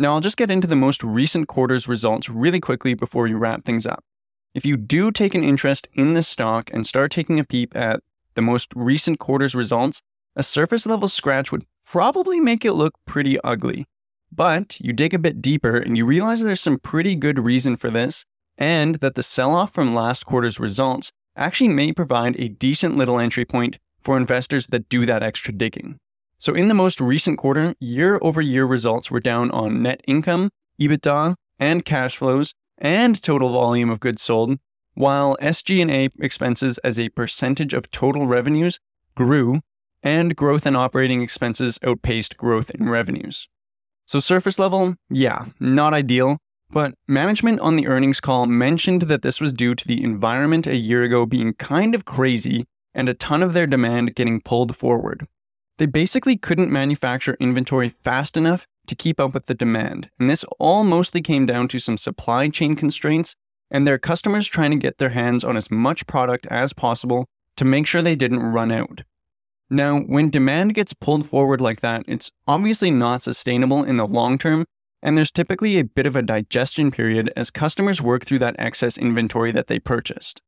Now, 0.00 0.14
I'll 0.14 0.20
just 0.20 0.36
get 0.36 0.50
into 0.50 0.68
the 0.68 0.76
most 0.76 1.02
recent 1.02 1.48
quarter's 1.48 1.88
results 1.88 2.30
really 2.30 2.60
quickly 2.60 2.94
before 2.94 3.24
we 3.24 3.34
wrap 3.34 3.64
things 3.64 3.84
up. 3.84 4.04
If 4.54 4.64
you 4.64 4.76
do 4.76 5.10
take 5.10 5.34
an 5.34 5.42
interest 5.42 5.88
in 5.92 6.12
this 6.12 6.28
stock 6.28 6.70
and 6.72 6.86
start 6.86 7.10
taking 7.10 7.40
a 7.40 7.44
peep 7.44 7.74
at 7.74 8.00
the 8.34 8.42
most 8.42 8.72
recent 8.76 9.18
quarter's 9.18 9.56
results, 9.56 10.00
a 10.36 10.44
surface 10.44 10.86
level 10.86 11.08
scratch 11.08 11.50
would 11.50 11.66
probably 11.84 12.38
make 12.38 12.64
it 12.64 12.74
look 12.74 12.94
pretty 13.06 13.40
ugly. 13.42 13.86
But 14.30 14.78
you 14.80 14.92
dig 14.92 15.14
a 15.14 15.18
bit 15.18 15.42
deeper 15.42 15.76
and 15.76 15.96
you 15.96 16.06
realize 16.06 16.42
there's 16.42 16.60
some 16.60 16.78
pretty 16.78 17.16
good 17.16 17.40
reason 17.40 17.74
for 17.76 17.90
this, 17.90 18.24
and 18.56 18.96
that 18.96 19.16
the 19.16 19.22
sell 19.24 19.52
off 19.52 19.72
from 19.72 19.92
last 19.92 20.26
quarter's 20.26 20.60
results 20.60 21.10
actually 21.34 21.68
may 21.68 21.92
provide 21.92 22.38
a 22.38 22.48
decent 22.48 22.96
little 22.96 23.18
entry 23.18 23.44
point 23.44 23.78
for 23.98 24.16
investors 24.16 24.68
that 24.68 24.88
do 24.88 25.06
that 25.06 25.24
extra 25.24 25.52
digging. 25.52 25.98
So, 26.40 26.54
in 26.54 26.68
the 26.68 26.74
most 26.74 27.00
recent 27.00 27.36
quarter, 27.36 27.74
year 27.80 28.18
over 28.22 28.40
year 28.40 28.64
results 28.64 29.10
were 29.10 29.20
down 29.20 29.50
on 29.50 29.82
net 29.82 30.00
income, 30.06 30.50
EBITDA, 30.80 31.34
and 31.58 31.84
cash 31.84 32.16
flows, 32.16 32.54
and 32.78 33.20
total 33.20 33.50
volume 33.50 33.90
of 33.90 33.98
goods 33.98 34.22
sold, 34.22 34.58
while 34.94 35.36
SG&A 35.42 36.10
expenses 36.20 36.78
as 36.78 36.98
a 36.98 37.08
percentage 37.08 37.74
of 37.74 37.90
total 37.90 38.28
revenues 38.28 38.78
grew 39.16 39.60
and 40.02 40.36
growth 40.36 40.64
in 40.64 40.76
operating 40.76 41.22
expenses 41.22 41.78
outpaced 41.82 42.36
growth 42.36 42.70
in 42.70 42.88
revenues. 42.88 43.48
So 44.06 44.20
surface 44.20 44.60
level, 44.60 44.94
yeah, 45.10 45.46
not 45.58 45.92
ideal, 45.92 46.38
but 46.70 46.94
management 47.08 47.58
on 47.60 47.76
the 47.76 47.88
earnings 47.88 48.20
call 48.20 48.46
mentioned 48.46 49.02
that 49.02 49.22
this 49.22 49.40
was 49.40 49.52
due 49.52 49.74
to 49.74 49.88
the 49.88 50.02
environment 50.04 50.66
a 50.66 50.76
year 50.76 51.02
ago 51.02 51.26
being 51.26 51.54
kind 51.54 51.94
of 51.94 52.04
crazy 52.04 52.64
and 52.94 53.08
a 53.08 53.14
ton 53.14 53.42
of 53.42 53.54
their 53.54 53.66
demand 53.66 54.14
getting 54.14 54.40
pulled 54.40 54.76
forward. 54.76 55.26
They 55.78 55.86
basically 55.86 56.36
couldn't 56.36 56.72
manufacture 56.72 57.36
inventory 57.38 57.88
fast 57.88 58.36
enough 58.36 58.66
to 58.88 58.96
keep 58.96 59.20
up 59.20 59.32
with 59.32 59.46
the 59.46 59.54
demand, 59.54 60.10
and 60.18 60.28
this 60.28 60.44
all 60.58 60.82
mostly 60.84 61.22
came 61.22 61.46
down 61.46 61.68
to 61.68 61.78
some 61.78 61.96
supply 61.96 62.48
chain 62.48 62.74
constraints 62.74 63.36
and 63.70 63.86
their 63.86 63.98
customers 63.98 64.48
trying 64.48 64.72
to 64.72 64.76
get 64.76 64.98
their 64.98 65.10
hands 65.10 65.44
on 65.44 65.56
as 65.56 65.70
much 65.70 66.06
product 66.06 66.46
as 66.46 66.72
possible 66.72 67.26
to 67.56 67.64
make 67.64 67.86
sure 67.86 68.02
they 68.02 68.16
didn't 68.16 68.40
run 68.40 68.72
out. 68.72 69.02
Now, 69.70 70.00
when 70.00 70.30
demand 70.30 70.74
gets 70.74 70.94
pulled 70.94 71.26
forward 71.26 71.60
like 71.60 71.80
that, 71.80 72.04
it's 72.08 72.32
obviously 72.46 72.90
not 72.90 73.22
sustainable 73.22 73.84
in 73.84 73.98
the 73.98 74.06
long 74.06 74.38
term, 74.38 74.64
and 75.02 75.16
there's 75.16 75.30
typically 75.30 75.78
a 75.78 75.84
bit 75.84 76.06
of 76.06 76.16
a 76.16 76.22
digestion 76.22 76.90
period 76.90 77.30
as 77.36 77.50
customers 77.50 78.02
work 78.02 78.24
through 78.24 78.38
that 78.40 78.56
excess 78.58 78.96
inventory 78.96 79.52
that 79.52 79.66
they 79.66 79.78
purchased. 79.78 80.40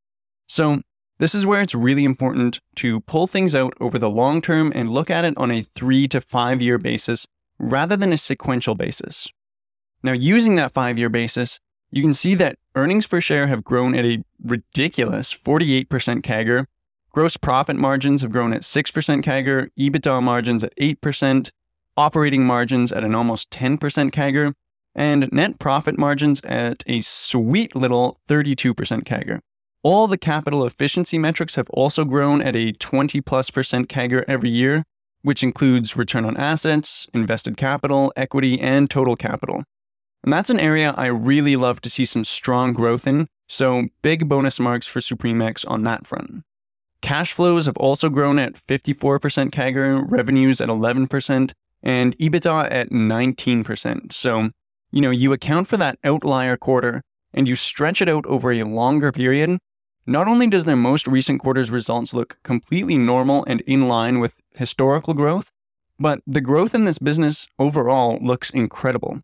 So, 0.49 0.81
this 1.21 1.35
is 1.35 1.45
where 1.45 1.61
it's 1.61 1.75
really 1.75 2.05
important 2.05 2.61
to 2.77 3.01
pull 3.01 3.27
things 3.27 3.55
out 3.55 3.75
over 3.79 3.99
the 3.99 4.09
long 4.09 4.41
term 4.41 4.73
and 4.75 4.91
look 4.91 5.11
at 5.11 5.27
it 5.27 5.37
on 5.37 5.51
a 5.51 5.61
three 5.61 6.09
to 6.09 6.19
five 6.19 6.63
year 6.63 6.79
basis 6.79 7.27
rather 7.59 7.95
than 7.95 8.11
a 8.11 8.17
sequential 8.17 8.75
basis. 8.75 9.29
Now, 10.03 10.13
using 10.13 10.55
that 10.55 10.73
five 10.73 10.99
year 10.99 11.11
basis, 11.11 11.61
you 11.91 12.01
can 12.01 12.15
see 12.15 12.35
that 12.37 12.57
earnings 12.75 13.07
per 13.07 13.21
share 13.21 13.49
have 13.49 13.65
grown 13.65 13.95
at 13.95 14.07
a 14.07 14.23
ridiculous 14.43 15.35
48% 15.37 15.89
CAGR. 16.23 16.65
Gross 17.13 17.37
profit 17.37 17.77
margins 17.77 18.23
have 18.23 18.33
grown 18.33 18.55
at 18.55 18.63
6% 18.63 19.23
CAGR, 19.23 19.69
EBITDA 19.79 20.23
margins 20.23 20.65
at 20.65 20.75
8%, 20.77 21.51
operating 21.99 22.47
margins 22.47 22.93
at 22.93 23.05
an 23.05 23.15
almost 23.15 23.51
10% 23.51 23.79
CAGR, 24.11 24.55
and 24.95 25.31
net 25.31 25.59
profit 25.59 25.99
margins 25.99 26.41
at 26.45 26.83
a 26.87 27.03
sweet 27.03 27.77
little 27.77 28.17
32% 28.27 28.75
CAGR. 29.05 29.41
All 29.83 30.07
the 30.07 30.19
capital 30.19 30.67
efficiency 30.67 31.17
metrics 31.17 31.55
have 31.55 31.71
also 31.71 32.05
grown 32.05 32.43
at 32.43 32.55
a 32.55 32.73
20 32.73 33.23
plus 33.23 33.49
percent 33.49 33.89
CAGR 33.89 34.25
every 34.29 34.51
year, 34.51 34.85
which 35.23 35.43
includes 35.43 35.97
return 35.97 36.27
on 36.27 36.37
assets, 36.37 37.07
invested 37.15 37.57
capital, 37.57 38.13
equity, 38.15 38.61
and 38.61 38.91
total 38.91 39.17
capital. 39.17 39.65
And 40.23 40.31
that's 40.31 40.51
an 40.51 40.61
area 40.61 40.95
I 40.99 41.07
really 41.07 41.57
love 41.57 41.81
to 41.81 41.89
see 41.89 42.05
some 42.05 42.25
strong 42.25 42.75
growth 42.75 43.07
in, 43.07 43.27
so 43.49 43.87
big 44.03 44.29
bonus 44.29 44.61
marks 44.61 44.87
for 44.87 45.01
SupremeX 45.01 45.65
on 45.67 45.85
that 45.85 46.07
front. 46.07 46.43
Cash 47.01 47.33
flows 47.33 47.65
have 47.65 47.79
also 47.79 48.11
grown 48.11 48.39
at 48.39 48.53
54% 48.53 49.51
CAGR, 49.51 50.05
revenues 50.11 50.61
at 50.61 50.69
11%, 50.69 51.53
and 51.83 52.19
EBITDA 52.19 52.71
at 52.71 52.91
19%. 52.91 54.13
So, 54.13 54.51
you 54.91 55.01
know, 55.01 55.11
you 55.11 55.33
account 55.33 55.69
for 55.69 55.79
that 55.79 55.99
outlier 56.05 56.59
quarter 56.59 57.01
and 57.33 57.49
you 57.49 57.57
stretch 57.57 58.03
it 58.03 58.11
out 58.11 58.27
over 58.27 58.53
a 58.53 58.65
longer 58.65 59.11
period. 59.11 59.59
Not 60.07 60.29
only 60.29 60.49
does 60.49 60.65
their 60.65 60.77
most 60.77 61.07
recent 61.07 61.41
quarter's 61.41 61.71
results 61.71 62.15
look 62.15 62.39
completely 62.43 62.97
normal 62.97 63.45
and 63.47 63.61
in 63.63 63.89
line 63.89 64.19
with 64.19 64.41
historical 64.55 65.15
growth, 65.15 65.51
but 65.99 66.21
the 66.27 66.41
growth 66.41 66.75
in 66.75 66.85
this 66.85 66.99
business 66.99 67.47
overall 67.59 68.19
looks 68.21 68.51
incredible. 68.51 69.21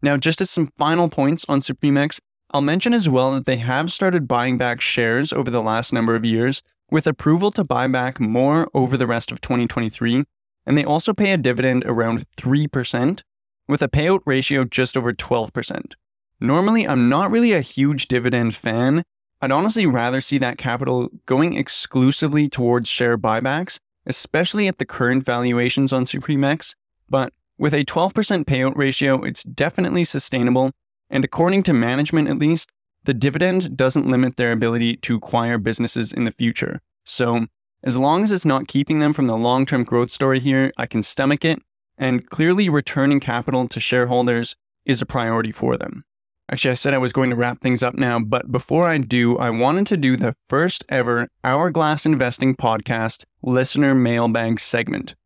Now, 0.00 0.16
just 0.16 0.40
as 0.40 0.50
some 0.50 0.66
final 0.66 1.08
points 1.08 1.44
on 1.48 1.60
SupremeX, 1.60 2.20
I'll 2.52 2.60
mention 2.60 2.94
as 2.94 3.08
well 3.08 3.32
that 3.32 3.44
they 3.44 3.56
have 3.56 3.90
started 3.90 4.28
buying 4.28 4.56
back 4.56 4.80
shares 4.80 5.32
over 5.32 5.50
the 5.50 5.62
last 5.62 5.92
number 5.92 6.14
of 6.14 6.24
years, 6.24 6.62
with 6.90 7.06
approval 7.06 7.50
to 7.50 7.64
buy 7.64 7.88
back 7.88 8.20
more 8.20 8.68
over 8.72 8.96
the 8.96 9.06
rest 9.06 9.32
of 9.32 9.40
2023, 9.40 10.24
and 10.64 10.78
they 10.78 10.84
also 10.84 11.12
pay 11.12 11.32
a 11.32 11.36
dividend 11.36 11.84
around 11.86 12.24
3%, 12.36 13.22
with 13.66 13.82
a 13.82 13.88
payout 13.88 14.20
ratio 14.24 14.64
just 14.64 14.96
over 14.96 15.12
12%. 15.12 15.94
Normally, 16.40 16.86
I'm 16.86 17.08
not 17.08 17.30
really 17.30 17.52
a 17.52 17.60
huge 17.60 18.06
dividend 18.06 18.54
fan. 18.54 19.02
I'd 19.40 19.52
honestly 19.52 19.86
rather 19.86 20.20
see 20.20 20.38
that 20.38 20.58
capital 20.58 21.10
going 21.26 21.54
exclusively 21.54 22.48
towards 22.48 22.88
share 22.88 23.18
buybacks, 23.18 23.78
especially 24.06 24.66
at 24.66 24.78
the 24.78 24.86
current 24.86 25.24
valuations 25.24 25.92
on 25.92 26.04
SupremeX, 26.04 26.74
but 27.08 27.32
with 27.58 27.74
a 27.74 27.84
12% 27.84 28.44
payout 28.44 28.76
ratio, 28.76 29.22
it's 29.22 29.42
definitely 29.42 30.04
sustainable, 30.04 30.72
and 31.10 31.24
according 31.24 31.62
to 31.64 31.72
management 31.72 32.28
at 32.28 32.38
least, 32.38 32.70
the 33.04 33.14
dividend 33.14 33.76
doesn't 33.76 34.06
limit 34.06 34.36
their 34.36 34.52
ability 34.52 34.96
to 34.98 35.16
acquire 35.16 35.58
businesses 35.58 36.12
in 36.12 36.24
the 36.24 36.32
future. 36.32 36.80
So, 37.04 37.46
as 37.82 37.96
long 37.96 38.24
as 38.24 38.32
it's 38.32 38.44
not 38.44 38.68
keeping 38.68 38.98
them 38.98 39.12
from 39.12 39.26
the 39.26 39.36
long 39.36 39.64
term 39.64 39.84
growth 39.84 40.10
story 40.10 40.40
here, 40.40 40.72
I 40.76 40.86
can 40.86 41.02
stomach 41.02 41.44
it, 41.44 41.60
and 41.96 42.28
clearly 42.28 42.68
returning 42.68 43.20
capital 43.20 43.68
to 43.68 43.80
shareholders 43.80 44.56
is 44.84 45.00
a 45.00 45.06
priority 45.06 45.52
for 45.52 45.76
them. 45.76 46.04
Actually, 46.48 46.70
I 46.70 46.74
said 46.74 46.94
I 46.94 46.98
was 46.98 47.12
going 47.12 47.30
to 47.30 47.36
wrap 47.36 47.60
things 47.60 47.82
up 47.82 47.96
now, 47.96 48.20
but 48.20 48.52
before 48.52 48.86
I 48.86 48.98
do, 48.98 49.36
I 49.36 49.50
wanted 49.50 49.88
to 49.88 49.96
do 49.96 50.16
the 50.16 50.34
first 50.46 50.84
ever 50.88 51.28
Hourglass 51.42 52.06
Investing 52.06 52.54
podcast 52.54 53.24
listener 53.42 53.96
mailbag 53.96 54.60
segment. 54.60 55.16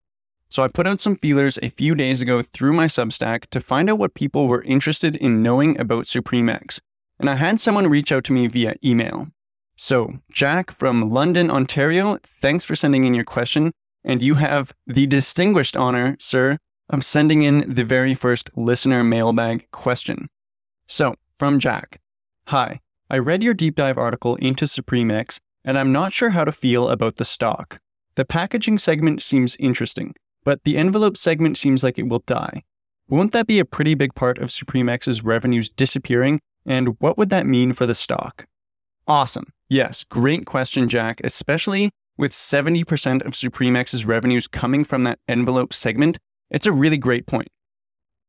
So 0.49 0.62
I 0.62 0.69
put 0.69 0.87
out 0.87 0.99
some 0.99 1.15
feelers 1.15 1.59
a 1.62 1.69
few 1.69 1.95
days 1.95 2.23
ago 2.23 2.41
through 2.41 2.73
my 2.73 2.87
Substack 2.87 3.50
to 3.50 3.61
find 3.61 3.91
out 3.91 3.99
what 3.99 4.15
people 4.15 4.49
were 4.49 4.62
interested 4.62 5.15
in 5.15 5.43
knowing 5.43 5.79
about 5.79 6.07
SupremeX, 6.07 6.81
and 7.19 7.29
I 7.29 7.35
had 7.35 7.61
someone 7.61 7.89
reach 7.89 8.11
out 8.11 8.25
to 8.25 8.33
me 8.33 8.47
via 8.47 8.77
email. 8.83 9.29
So, 9.77 10.21
Jack 10.33 10.71
from 10.71 11.11
London, 11.11 11.50
Ontario, 11.50 12.19
thanks 12.23 12.65
for 12.65 12.75
sending 12.75 13.05
in 13.05 13.15
your 13.15 13.25
question. 13.25 13.73
And 14.03 14.23
you 14.23 14.35
have 14.35 14.73
the 14.87 15.07
distinguished 15.07 15.77
honor, 15.77 16.17
sir, 16.19 16.57
of 16.89 17.05
sending 17.05 17.43
in 17.43 17.73
the 17.73 17.85
very 17.85 18.15
first 18.15 18.49
listener 18.57 19.05
mailbag 19.05 19.71
question. 19.71 20.29
So, 20.91 21.15
from 21.31 21.61
Jack 21.61 22.01
Hi, 22.49 22.81
I 23.09 23.19
read 23.19 23.45
your 23.45 23.55
deep 23.55 23.77
dive 23.77 23.97
article 23.97 24.35
into 24.35 24.65
SupremeX, 24.65 25.39
and 25.65 25.79
I'm 25.79 25.93
not 25.93 26.13
sure 26.13 26.31
how 26.31 26.43
to 26.45 26.51
feel 26.51 26.89
about 26.89 27.15
the 27.15 27.25
stock. 27.25 27.79
The 28.17 28.25
packaging 28.25 28.79
segment 28.79 29.23
seems 29.23 29.55
interesting, 29.61 30.17
but 30.43 30.65
the 30.65 30.77
envelope 30.77 31.17
segment 31.17 31.57
seems 31.59 31.85
like 31.85 31.97
it 31.97 32.09
will 32.09 32.25
die. 32.27 32.65
Won't 33.09 33.31
that 33.31 33.47
be 33.47 33.61
a 33.61 33.65
pretty 33.65 33.95
big 33.95 34.17
part 34.17 34.39
of 34.39 34.49
SupremeX's 34.49 35.23
revenues 35.23 35.71
disappearing, 35.71 36.41
and 36.67 36.97
what 36.99 37.17
would 37.17 37.31
that 37.31 37.47
mean 37.47 37.73
for 37.73 37.87
the 37.87 37.95
stock? 37.95 38.47
Awesome. 39.07 39.53
Yes, 39.69 40.03
great 40.03 40.45
question, 40.45 40.89
Jack, 40.89 41.21
especially 41.23 41.93
with 42.19 42.33
70% 42.33 43.25
of 43.25 43.35
SupremeX's 43.35 44.07
revenues 44.07 44.49
coming 44.49 44.83
from 44.83 45.05
that 45.05 45.21
envelope 45.29 45.73
segment. 45.73 46.19
It's 46.51 46.67
a 46.67 46.73
really 46.73 46.99
great 46.99 47.29
point. 47.29 47.47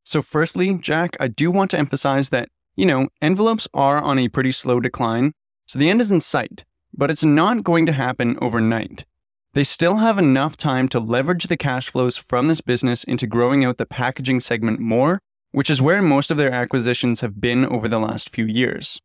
So, 0.03 0.21
firstly, 0.21 0.77
Jack, 0.77 1.15
I 1.19 1.27
do 1.27 1.51
want 1.51 1.71
to 1.71 1.77
emphasize 1.77 2.29
that, 2.29 2.49
you 2.75 2.85
know, 2.85 3.09
envelopes 3.21 3.67
are 3.73 4.01
on 4.01 4.17
a 4.17 4.29
pretty 4.29 4.51
slow 4.51 4.79
decline, 4.79 5.33
so 5.65 5.77
the 5.77 5.89
end 5.89 6.01
is 6.01 6.11
in 6.11 6.21
sight, 6.21 6.65
but 6.93 7.11
it's 7.11 7.23
not 7.23 7.63
going 7.63 7.85
to 7.85 7.93
happen 7.93 8.37
overnight. 8.41 9.05
They 9.53 9.63
still 9.63 9.97
have 9.97 10.17
enough 10.17 10.55
time 10.55 10.87
to 10.89 10.99
leverage 10.99 11.47
the 11.47 11.57
cash 11.57 11.91
flows 11.91 12.17
from 12.17 12.47
this 12.47 12.61
business 12.61 13.03
into 13.03 13.27
growing 13.27 13.65
out 13.65 13.77
the 13.77 13.85
packaging 13.85 14.39
segment 14.39 14.79
more, 14.79 15.19
which 15.51 15.69
is 15.69 15.81
where 15.81 16.01
most 16.01 16.31
of 16.31 16.37
their 16.37 16.51
acquisitions 16.51 17.19
have 17.19 17.41
been 17.41 17.65
over 17.65 17.87
the 17.87 17.99
last 17.99 18.33
few 18.33 18.45
years. 18.45 18.99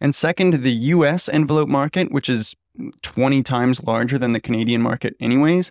And 0.00 0.14
second, 0.14 0.62
the 0.62 0.72
US 0.72 1.28
envelope 1.28 1.68
market, 1.68 2.10
which 2.10 2.30
is 2.30 2.54
20 3.02 3.42
times 3.42 3.84
larger 3.84 4.18
than 4.18 4.32
the 4.32 4.40
Canadian 4.40 4.80
market, 4.80 5.14
anyways, 5.20 5.70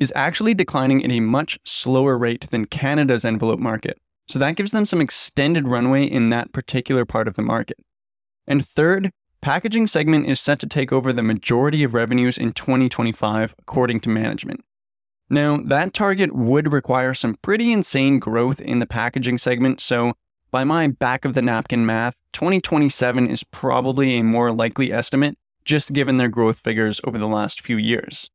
is 0.00 0.12
actually 0.16 0.54
declining 0.54 1.04
at 1.04 1.12
a 1.12 1.20
much 1.20 1.58
slower 1.64 2.18
rate 2.18 2.50
than 2.50 2.66
Canada's 2.66 3.24
envelope 3.24 3.60
market. 3.60 3.98
So 4.28 4.38
that 4.38 4.56
gives 4.56 4.72
them 4.72 4.84
some 4.84 5.00
extended 5.00 5.66
runway 5.66 6.04
in 6.04 6.28
that 6.30 6.52
particular 6.52 7.04
part 7.04 7.28
of 7.28 7.34
the 7.34 7.42
market. 7.42 7.78
And 8.46 8.64
third, 8.64 9.10
packaging 9.40 9.86
segment 9.86 10.26
is 10.26 10.40
set 10.40 10.58
to 10.60 10.66
take 10.66 10.92
over 10.92 11.12
the 11.12 11.22
majority 11.22 11.82
of 11.82 11.94
revenues 11.94 12.36
in 12.36 12.52
2025, 12.52 13.54
according 13.58 14.00
to 14.00 14.10
management. 14.10 14.64
Now, 15.30 15.58
that 15.58 15.92
target 15.92 16.34
would 16.34 16.72
require 16.72 17.14
some 17.14 17.36
pretty 17.42 17.72
insane 17.72 18.18
growth 18.18 18.60
in 18.60 18.78
the 18.78 18.86
packaging 18.86 19.38
segment, 19.38 19.80
so 19.80 20.14
by 20.50 20.64
my 20.64 20.88
back 20.88 21.26
of 21.26 21.34
the 21.34 21.42
napkin 21.42 21.84
math, 21.84 22.22
2027 22.32 23.28
is 23.28 23.44
probably 23.44 24.18
a 24.18 24.24
more 24.24 24.50
likely 24.50 24.90
estimate, 24.90 25.36
just 25.64 25.92
given 25.92 26.16
their 26.16 26.28
growth 26.28 26.58
figures 26.58 27.00
over 27.04 27.18
the 27.18 27.28
last 27.28 27.60
few 27.60 27.76
years. 27.76 28.30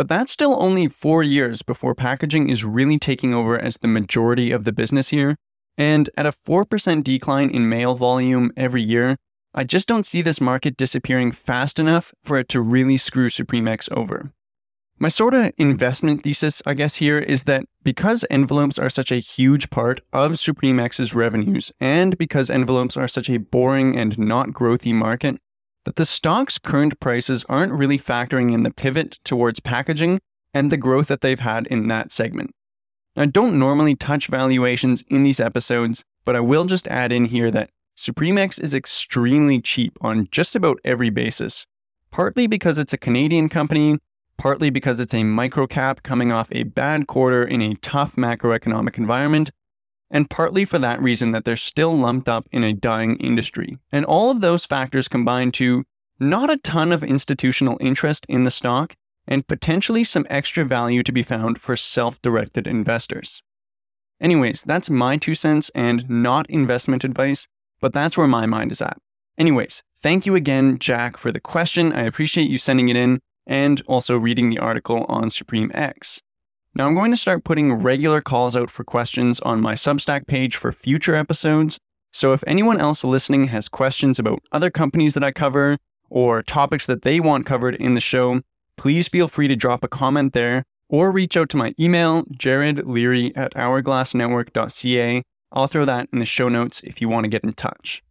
But 0.00 0.08
that's 0.08 0.32
still 0.32 0.56
only 0.62 0.88
four 0.88 1.22
years 1.22 1.60
before 1.60 1.94
packaging 1.94 2.48
is 2.48 2.64
really 2.64 2.98
taking 2.98 3.34
over 3.34 3.58
as 3.58 3.76
the 3.76 3.86
majority 3.86 4.50
of 4.50 4.64
the 4.64 4.72
business 4.72 5.10
here, 5.10 5.36
and 5.76 6.08
at 6.16 6.24
a 6.24 6.30
4% 6.30 7.04
decline 7.04 7.50
in 7.50 7.68
mail 7.68 7.94
volume 7.96 8.50
every 8.56 8.80
year, 8.80 9.16
I 9.52 9.64
just 9.64 9.86
don't 9.86 10.06
see 10.06 10.22
this 10.22 10.40
market 10.40 10.78
disappearing 10.78 11.32
fast 11.32 11.78
enough 11.78 12.14
for 12.22 12.38
it 12.38 12.48
to 12.48 12.62
really 12.62 12.96
screw 12.96 13.28
SupremeX 13.28 13.92
over. 13.92 14.32
My 14.98 15.08
sort 15.08 15.34
of 15.34 15.52
investment 15.58 16.22
thesis, 16.22 16.62
I 16.64 16.72
guess, 16.72 16.96
here 16.96 17.18
is 17.18 17.44
that 17.44 17.66
because 17.82 18.24
envelopes 18.30 18.78
are 18.78 18.88
such 18.88 19.12
a 19.12 19.16
huge 19.16 19.68
part 19.68 20.00
of 20.14 20.32
SupremeX's 20.32 21.14
revenues, 21.14 21.72
and 21.78 22.16
because 22.16 22.48
envelopes 22.48 22.96
are 22.96 23.06
such 23.06 23.28
a 23.28 23.36
boring 23.36 23.98
and 23.98 24.18
not 24.18 24.54
growthy 24.54 24.94
market, 24.94 25.36
that 25.84 25.96
the 25.96 26.04
stock's 26.04 26.58
current 26.58 26.98
prices 27.00 27.44
aren't 27.48 27.72
really 27.72 27.98
factoring 27.98 28.52
in 28.52 28.62
the 28.62 28.72
pivot 28.72 29.18
towards 29.24 29.60
packaging 29.60 30.20
and 30.52 30.70
the 30.70 30.76
growth 30.76 31.08
that 31.08 31.20
they've 31.20 31.40
had 31.40 31.66
in 31.68 31.88
that 31.88 32.10
segment. 32.10 32.50
I 33.16 33.26
don't 33.26 33.58
normally 33.58 33.96
touch 33.96 34.28
valuations 34.28 35.02
in 35.08 35.22
these 35.22 35.40
episodes, 35.40 36.04
but 36.24 36.36
I 36.36 36.40
will 36.40 36.64
just 36.64 36.86
add 36.88 37.12
in 37.12 37.26
here 37.26 37.50
that 37.50 37.70
SupremeX 37.96 38.62
is 38.62 38.74
extremely 38.74 39.60
cheap 39.60 39.98
on 40.00 40.26
just 40.30 40.54
about 40.54 40.78
every 40.84 41.10
basis, 41.10 41.66
partly 42.10 42.46
because 42.46 42.78
it's 42.78 42.92
a 42.92 42.98
Canadian 42.98 43.48
company 43.48 43.98
partly 44.40 44.70
because 44.70 45.00
it's 45.00 45.12
a 45.12 45.18
microcap 45.18 46.02
coming 46.02 46.32
off 46.32 46.48
a 46.50 46.62
bad 46.62 47.06
quarter 47.06 47.44
in 47.44 47.60
a 47.60 47.74
tough 47.74 48.16
macroeconomic 48.16 48.96
environment, 48.96 49.50
and 50.10 50.30
partly 50.30 50.64
for 50.64 50.78
that 50.78 51.00
reason 51.00 51.30
that 51.30 51.44
they're 51.44 51.56
still 51.56 51.96
lumped 51.96 52.28
up 52.28 52.46
in 52.50 52.64
a 52.64 52.72
dying 52.72 53.16
industry. 53.16 53.78
And 53.92 54.04
all 54.04 54.30
of 54.30 54.40
those 54.40 54.66
factors 54.66 55.08
combine 55.08 55.52
to 55.52 55.84
not 56.18 56.50
a 56.50 56.58
ton 56.58 56.92
of 56.92 57.02
institutional 57.02 57.78
interest 57.80 58.26
in 58.28 58.44
the 58.44 58.50
stock 58.50 58.94
and 59.26 59.46
potentially 59.46 60.04
some 60.04 60.26
extra 60.28 60.64
value 60.64 61.02
to 61.02 61.12
be 61.12 61.22
found 61.22 61.60
for 61.60 61.76
self 61.76 62.20
directed 62.20 62.66
investors. 62.66 63.42
Anyways, 64.20 64.64
that's 64.64 64.90
my 64.90 65.16
two 65.16 65.34
cents 65.34 65.70
and 65.74 66.08
not 66.10 66.48
investment 66.50 67.04
advice, 67.04 67.48
but 67.80 67.92
that's 67.92 68.18
where 68.18 68.26
my 68.26 68.44
mind 68.44 68.72
is 68.72 68.82
at. 68.82 68.98
Anyways, 69.38 69.82
thank 69.96 70.26
you 70.26 70.34
again, 70.34 70.78
Jack, 70.78 71.16
for 71.16 71.32
the 71.32 71.40
question. 71.40 71.92
I 71.92 72.02
appreciate 72.02 72.50
you 72.50 72.58
sending 72.58 72.90
it 72.90 72.96
in 72.96 73.20
and 73.46 73.80
also 73.86 74.16
reading 74.18 74.50
the 74.50 74.58
article 74.58 75.06
on 75.08 75.24
SupremeX. 75.24 76.20
Now, 76.74 76.86
I'm 76.86 76.94
going 76.94 77.10
to 77.10 77.16
start 77.16 77.44
putting 77.44 77.72
regular 77.72 78.20
calls 78.20 78.56
out 78.56 78.70
for 78.70 78.84
questions 78.84 79.40
on 79.40 79.60
my 79.60 79.74
Substack 79.74 80.26
page 80.26 80.54
for 80.54 80.70
future 80.70 81.16
episodes. 81.16 81.78
So, 82.12 82.32
if 82.32 82.44
anyone 82.46 82.80
else 82.80 83.02
listening 83.02 83.48
has 83.48 83.68
questions 83.68 84.18
about 84.18 84.42
other 84.52 84.70
companies 84.70 85.14
that 85.14 85.24
I 85.24 85.32
cover 85.32 85.78
or 86.08 86.42
topics 86.42 86.86
that 86.86 87.02
they 87.02 87.18
want 87.18 87.46
covered 87.46 87.74
in 87.74 87.94
the 87.94 88.00
show, 88.00 88.40
please 88.76 89.08
feel 89.08 89.26
free 89.26 89.48
to 89.48 89.56
drop 89.56 89.82
a 89.82 89.88
comment 89.88 90.32
there 90.32 90.64
or 90.88 91.10
reach 91.10 91.36
out 91.36 91.48
to 91.50 91.56
my 91.56 91.74
email, 91.78 92.24
jaredleary 92.30 93.34
at 93.34 93.52
hourglassnetwork.ca. 93.54 95.22
I'll 95.52 95.66
throw 95.66 95.84
that 95.84 96.08
in 96.12 96.18
the 96.20 96.24
show 96.24 96.48
notes 96.48 96.80
if 96.82 97.00
you 97.00 97.08
want 97.08 97.24
to 97.24 97.30
get 97.30 97.44
in 97.44 97.52
touch. 97.52 98.02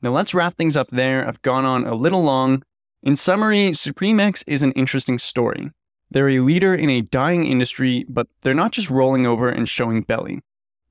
Now, 0.00 0.10
let's 0.10 0.34
wrap 0.34 0.54
things 0.54 0.76
up 0.76 0.88
there. 0.88 1.26
I've 1.26 1.42
gone 1.42 1.64
on 1.64 1.84
a 1.84 1.94
little 1.94 2.22
long, 2.22 2.62
in 3.02 3.16
summary, 3.16 3.72
SupremeX 3.72 4.42
is 4.46 4.62
an 4.62 4.72
interesting 4.72 5.18
story. 5.18 5.70
They're 6.10 6.28
a 6.28 6.40
leader 6.40 6.74
in 6.74 6.90
a 6.90 7.02
dying 7.02 7.46
industry, 7.46 8.04
but 8.08 8.28
they're 8.42 8.54
not 8.54 8.72
just 8.72 8.90
rolling 8.90 9.26
over 9.26 9.48
and 9.48 9.68
showing 9.68 10.02
belly. 10.02 10.40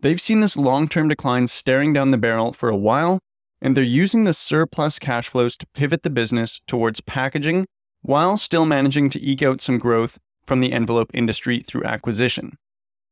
They've 0.01 0.19
seen 0.19 0.41
this 0.41 0.57
long 0.57 0.87
term 0.87 1.07
decline 1.07 1.47
staring 1.47 1.93
down 1.93 2.11
the 2.11 2.17
barrel 2.17 2.51
for 2.51 2.69
a 2.69 2.75
while, 2.75 3.19
and 3.61 3.75
they're 3.77 3.83
using 3.83 4.25
the 4.25 4.33
surplus 4.33 4.99
cash 4.99 5.29
flows 5.29 5.55
to 5.57 5.67
pivot 5.73 6.03
the 6.03 6.09
business 6.09 6.59
towards 6.67 6.99
packaging 6.99 7.65
while 8.01 8.35
still 8.35 8.65
managing 8.65 9.09
to 9.11 9.25
eke 9.25 9.41
out 9.41 9.61
some 9.61 9.77
growth 9.77 10.19
from 10.45 10.59
the 10.59 10.73
envelope 10.73 11.09
industry 11.13 11.61
through 11.61 11.85
acquisition. 11.85 12.57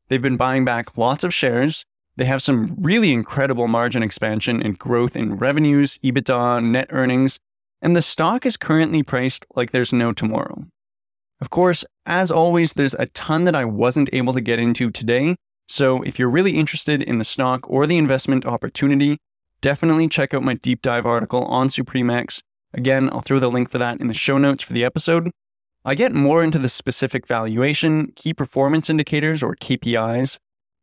They've 0.09 0.21
been 0.21 0.35
buying 0.35 0.65
back 0.65 0.97
lots 0.97 1.23
of 1.23 1.33
shares. 1.33 1.85
They 2.17 2.25
have 2.25 2.41
some 2.41 2.75
really 2.77 3.13
incredible 3.13 3.69
margin 3.69 4.03
expansion 4.03 4.61
and 4.61 4.77
growth 4.77 5.15
in 5.15 5.37
revenues, 5.37 5.97
EBITDA, 5.99 6.61
net 6.65 6.87
earnings, 6.89 7.39
and 7.81 7.95
the 7.95 8.01
stock 8.01 8.45
is 8.45 8.57
currently 8.57 9.01
priced 9.01 9.45
like 9.55 9.71
there's 9.71 9.93
no 9.93 10.11
tomorrow. 10.11 10.65
Of 11.41 11.49
course, 11.49 11.83
as 12.05 12.31
always, 12.31 12.73
there's 12.73 12.93
a 12.93 13.07
ton 13.07 13.45
that 13.45 13.55
I 13.55 13.65
wasn't 13.65 14.09
able 14.13 14.33
to 14.33 14.41
get 14.41 14.59
into 14.59 14.91
today, 14.91 15.35
so 15.67 16.03
if 16.03 16.19
you're 16.19 16.29
really 16.29 16.57
interested 16.57 17.01
in 17.01 17.17
the 17.17 17.25
stock 17.25 17.61
or 17.69 17.87
the 17.87 17.97
investment 17.97 18.45
opportunity, 18.45 19.17
definitely 19.59 20.07
check 20.07 20.33
out 20.33 20.43
my 20.43 20.53
deep 20.53 20.81
dive 20.81 21.05
article 21.05 21.43
on 21.45 21.67
SupremeX. 21.67 22.41
Again, 22.73 23.09
I'll 23.11 23.21
throw 23.21 23.39
the 23.39 23.49
link 23.49 23.69
for 23.69 23.79
that 23.79 23.99
in 23.99 24.07
the 24.07 24.13
show 24.13 24.37
notes 24.37 24.63
for 24.63 24.73
the 24.73 24.85
episode. 24.85 25.31
I 25.83 25.95
get 25.95 26.13
more 26.13 26.43
into 26.43 26.59
the 26.59 26.69
specific 26.69 27.25
valuation, 27.25 28.11
key 28.15 28.33
performance 28.33 28.89
indicators 28.89 29.41
or 29.41 29.55
KPIs, 29.55 30.37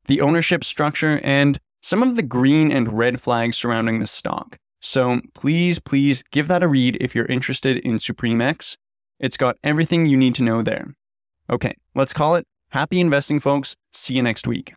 the 0.07 0.21
ownership 0.21 0.64
structure, 0.64 1.21
and 1.23 1.59
some 1.81 2.03
of 2.03 2.16
the 2.16 2.23
green 2.23 2.73
and 2.73 2.99
red 2.99 3.21
flags 3.21 3.57
surrounding 3.57 4.01
the 4.01 4.09
stock. 4.09 4.57
So 4.81 5.21
please, 5.35 5.79
please 5.79 6.25
give 6.33 6.49
that 6.49 6.64
a 6.64 6.68
read 6.68 6.97
if 7.01 7.14
you're 7.14 7.27
interested 7.27 7.77
in 7.79 7.94
SupremeX. 7.94 8.77
It's 9.20 9.37
got 9.37 9.57
everything 9.64 10.07
you 10.07 10.16
need 10.16 10.35
to 10.37 10.42
know 10.42 10.62
there. 10.62 10.94
Okay, 11.50 11.74
let's 11.94 12.12
call 12.12 12.35
it 12.37 12.46
happy 12.70 13.00
investing, 13.00 13.40
folks. 13.40 13.74
See 13.92 14.14
you 14.14 14.22
next 14.22 14.46
week. 14.46 14.74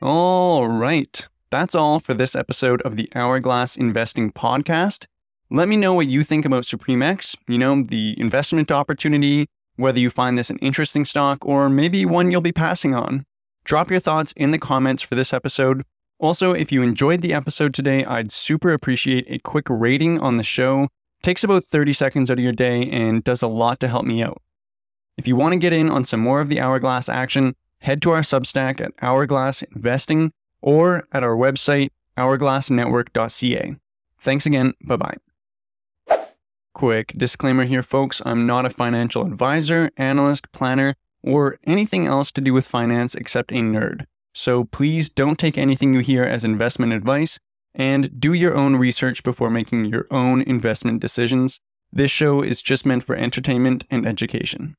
All 0.00 0.68
right, 0.68 1.26
that's 1.50 1.74
all 1.74 1.98
for 1.98 2.14
this 2.14 2.36
episode 2.36 2.80
of 2.82 2.96
the 2.96 3.08
Hourglass 3.14 3.76
Investing 3.76 4.30
Podcast. 4.30 5.06
Let 5.50 5.68
me 5.68 5.76
know 5.76 5.94
what 5.94 6.06
you 6.06 6.22
think 6.22 6.44
about 6.44 6.64
SupremeX, 6.64 7.36
you 7.48 7.58
know, 7.58 7.82
the 7.82 8.14
investment 8.20 8.70
opportunity, 8.70 9.46
whether 9.76 9.98
you 9.98 10.10
find 10.10 10.38
this 10.38 10.50
an 10.50 10.58
interesting 10.58 11.04
stock 11.04 11.38
or 11.42 11.68
maybe 11.68 12.04
one 12.04 12.30
you'll 12.30 12.40
be 12.40 12.52
passing 12.52 12.94
on. 12.94 13.24
Drop 13.64 13.90
your 13.90 14.00
thoughts 14.00 14.32
in 14.36 14.50
the 14.50 14.58
comments 14.58 15.02
for 15.02 15.14
this 15.14 15.32
episode 15.32 15.82
also, 16.20 16.52
if 16.52 16.72
you 16.72 16.82
enjoyed 16.82 17.22
the 17.22 17.32
episode 17.32 17.72
today, 17.72 18.04
I'd 18.04 18.32
super 18.32 18.72
appreciate 18.72 19.24
a 19.28 19.38
quick 19.38 19.66
rating 19.70 20.18
on 20.18 20.36
the 20.36 20.42
show. 20.42 20.88
Takes 21.22 21.44
about 21.44 21.64
30 21.64 21.92
seconds 21.92 22.30
out 22.30 22.38
of 22.38 22.44
your 22.44 22.52
day 22.52 22.88
and 22.88 23.24
does 23.24 23.42
a 23.42 23.48
lot 23.48 23.80
to 23.80 23.88
help 23.88 24.04
me 24.04 24.22
out. 24.22 24.40
If 25.16 25.26
you 25.26 25.34
want 25.34 25.52
to 25.52 25.58
get 25.58 25.72
in 25.72 25.90
on 25.90 26.04
some 26.04 26.20
more 26.20 26.40
of 26.40 26.48
the 26.48 26.60
Hourglass 26.60 27.08
action, 27.08 27.56
head 27.80 28.00
to 28.02 28.12
our 28.12 28.20
Substack 28.20 28.80
at 28.80 28.92
Hourglass 29.02 29.62
Investing 29.74 30.32
or 30.62 31.06
at 31.12 31.24
our 31.24 31.36
website, 31.36 31.90
hourglassnetwork.ca. 32.16 33.76
Thanks 34.20 34.46
again. 34.46 34.74
Bye 34.84 34.96
bye. 34.96 35.16
Quick 36.72 37.14
disclaimer 37.16 37.64
here, 37.64 37.82
folks 37.82 38.22
I'm 38.24 38.46
not 38.46 38.64
a 38.64 38.70
financial 38.70 39.26
advisor, 39.26 39.90
analyst, 39.96 40.52
planner, 40.52 40.94
or 41.24 41.58
anything 41.64 42.06
else 42.06 42.30
to 42.32 42.40
do 42.40 42.52
with 42.54 42.66
finance 42.66 43.16
except 43.16 43.50
a 43.50 43.56
nerd. 43.56 44.04
So 44.32 44.64
please 44.64 45.08
don't 45.08 45.38
take 45.38 45.58
anything 45.58 45.92
you 45.94 46.00
hear 46.00 46.22
as 46.22 46.44
investment 46.44 46.92
advice 46.92 47.40
and 47.74 48.20
do 48.20 48.32
your 48.32 48.54
own 48.54 48.76
research 48.76 49.22
before 49.22 49.50
making 49.50 49.84
your 49.84 50.06
own 50.10 50.42
investment 50.42 51.00
decisions. 51.00 51.60
This 51.92 52.10
show 52.10 52.42
is 52.42 52.62
just 52.62 52.84
meant 52.84 53.02
for 53.04 53.16
entertainment 53.16 53.84
and 53.90 54.06
education. 54.06 54.74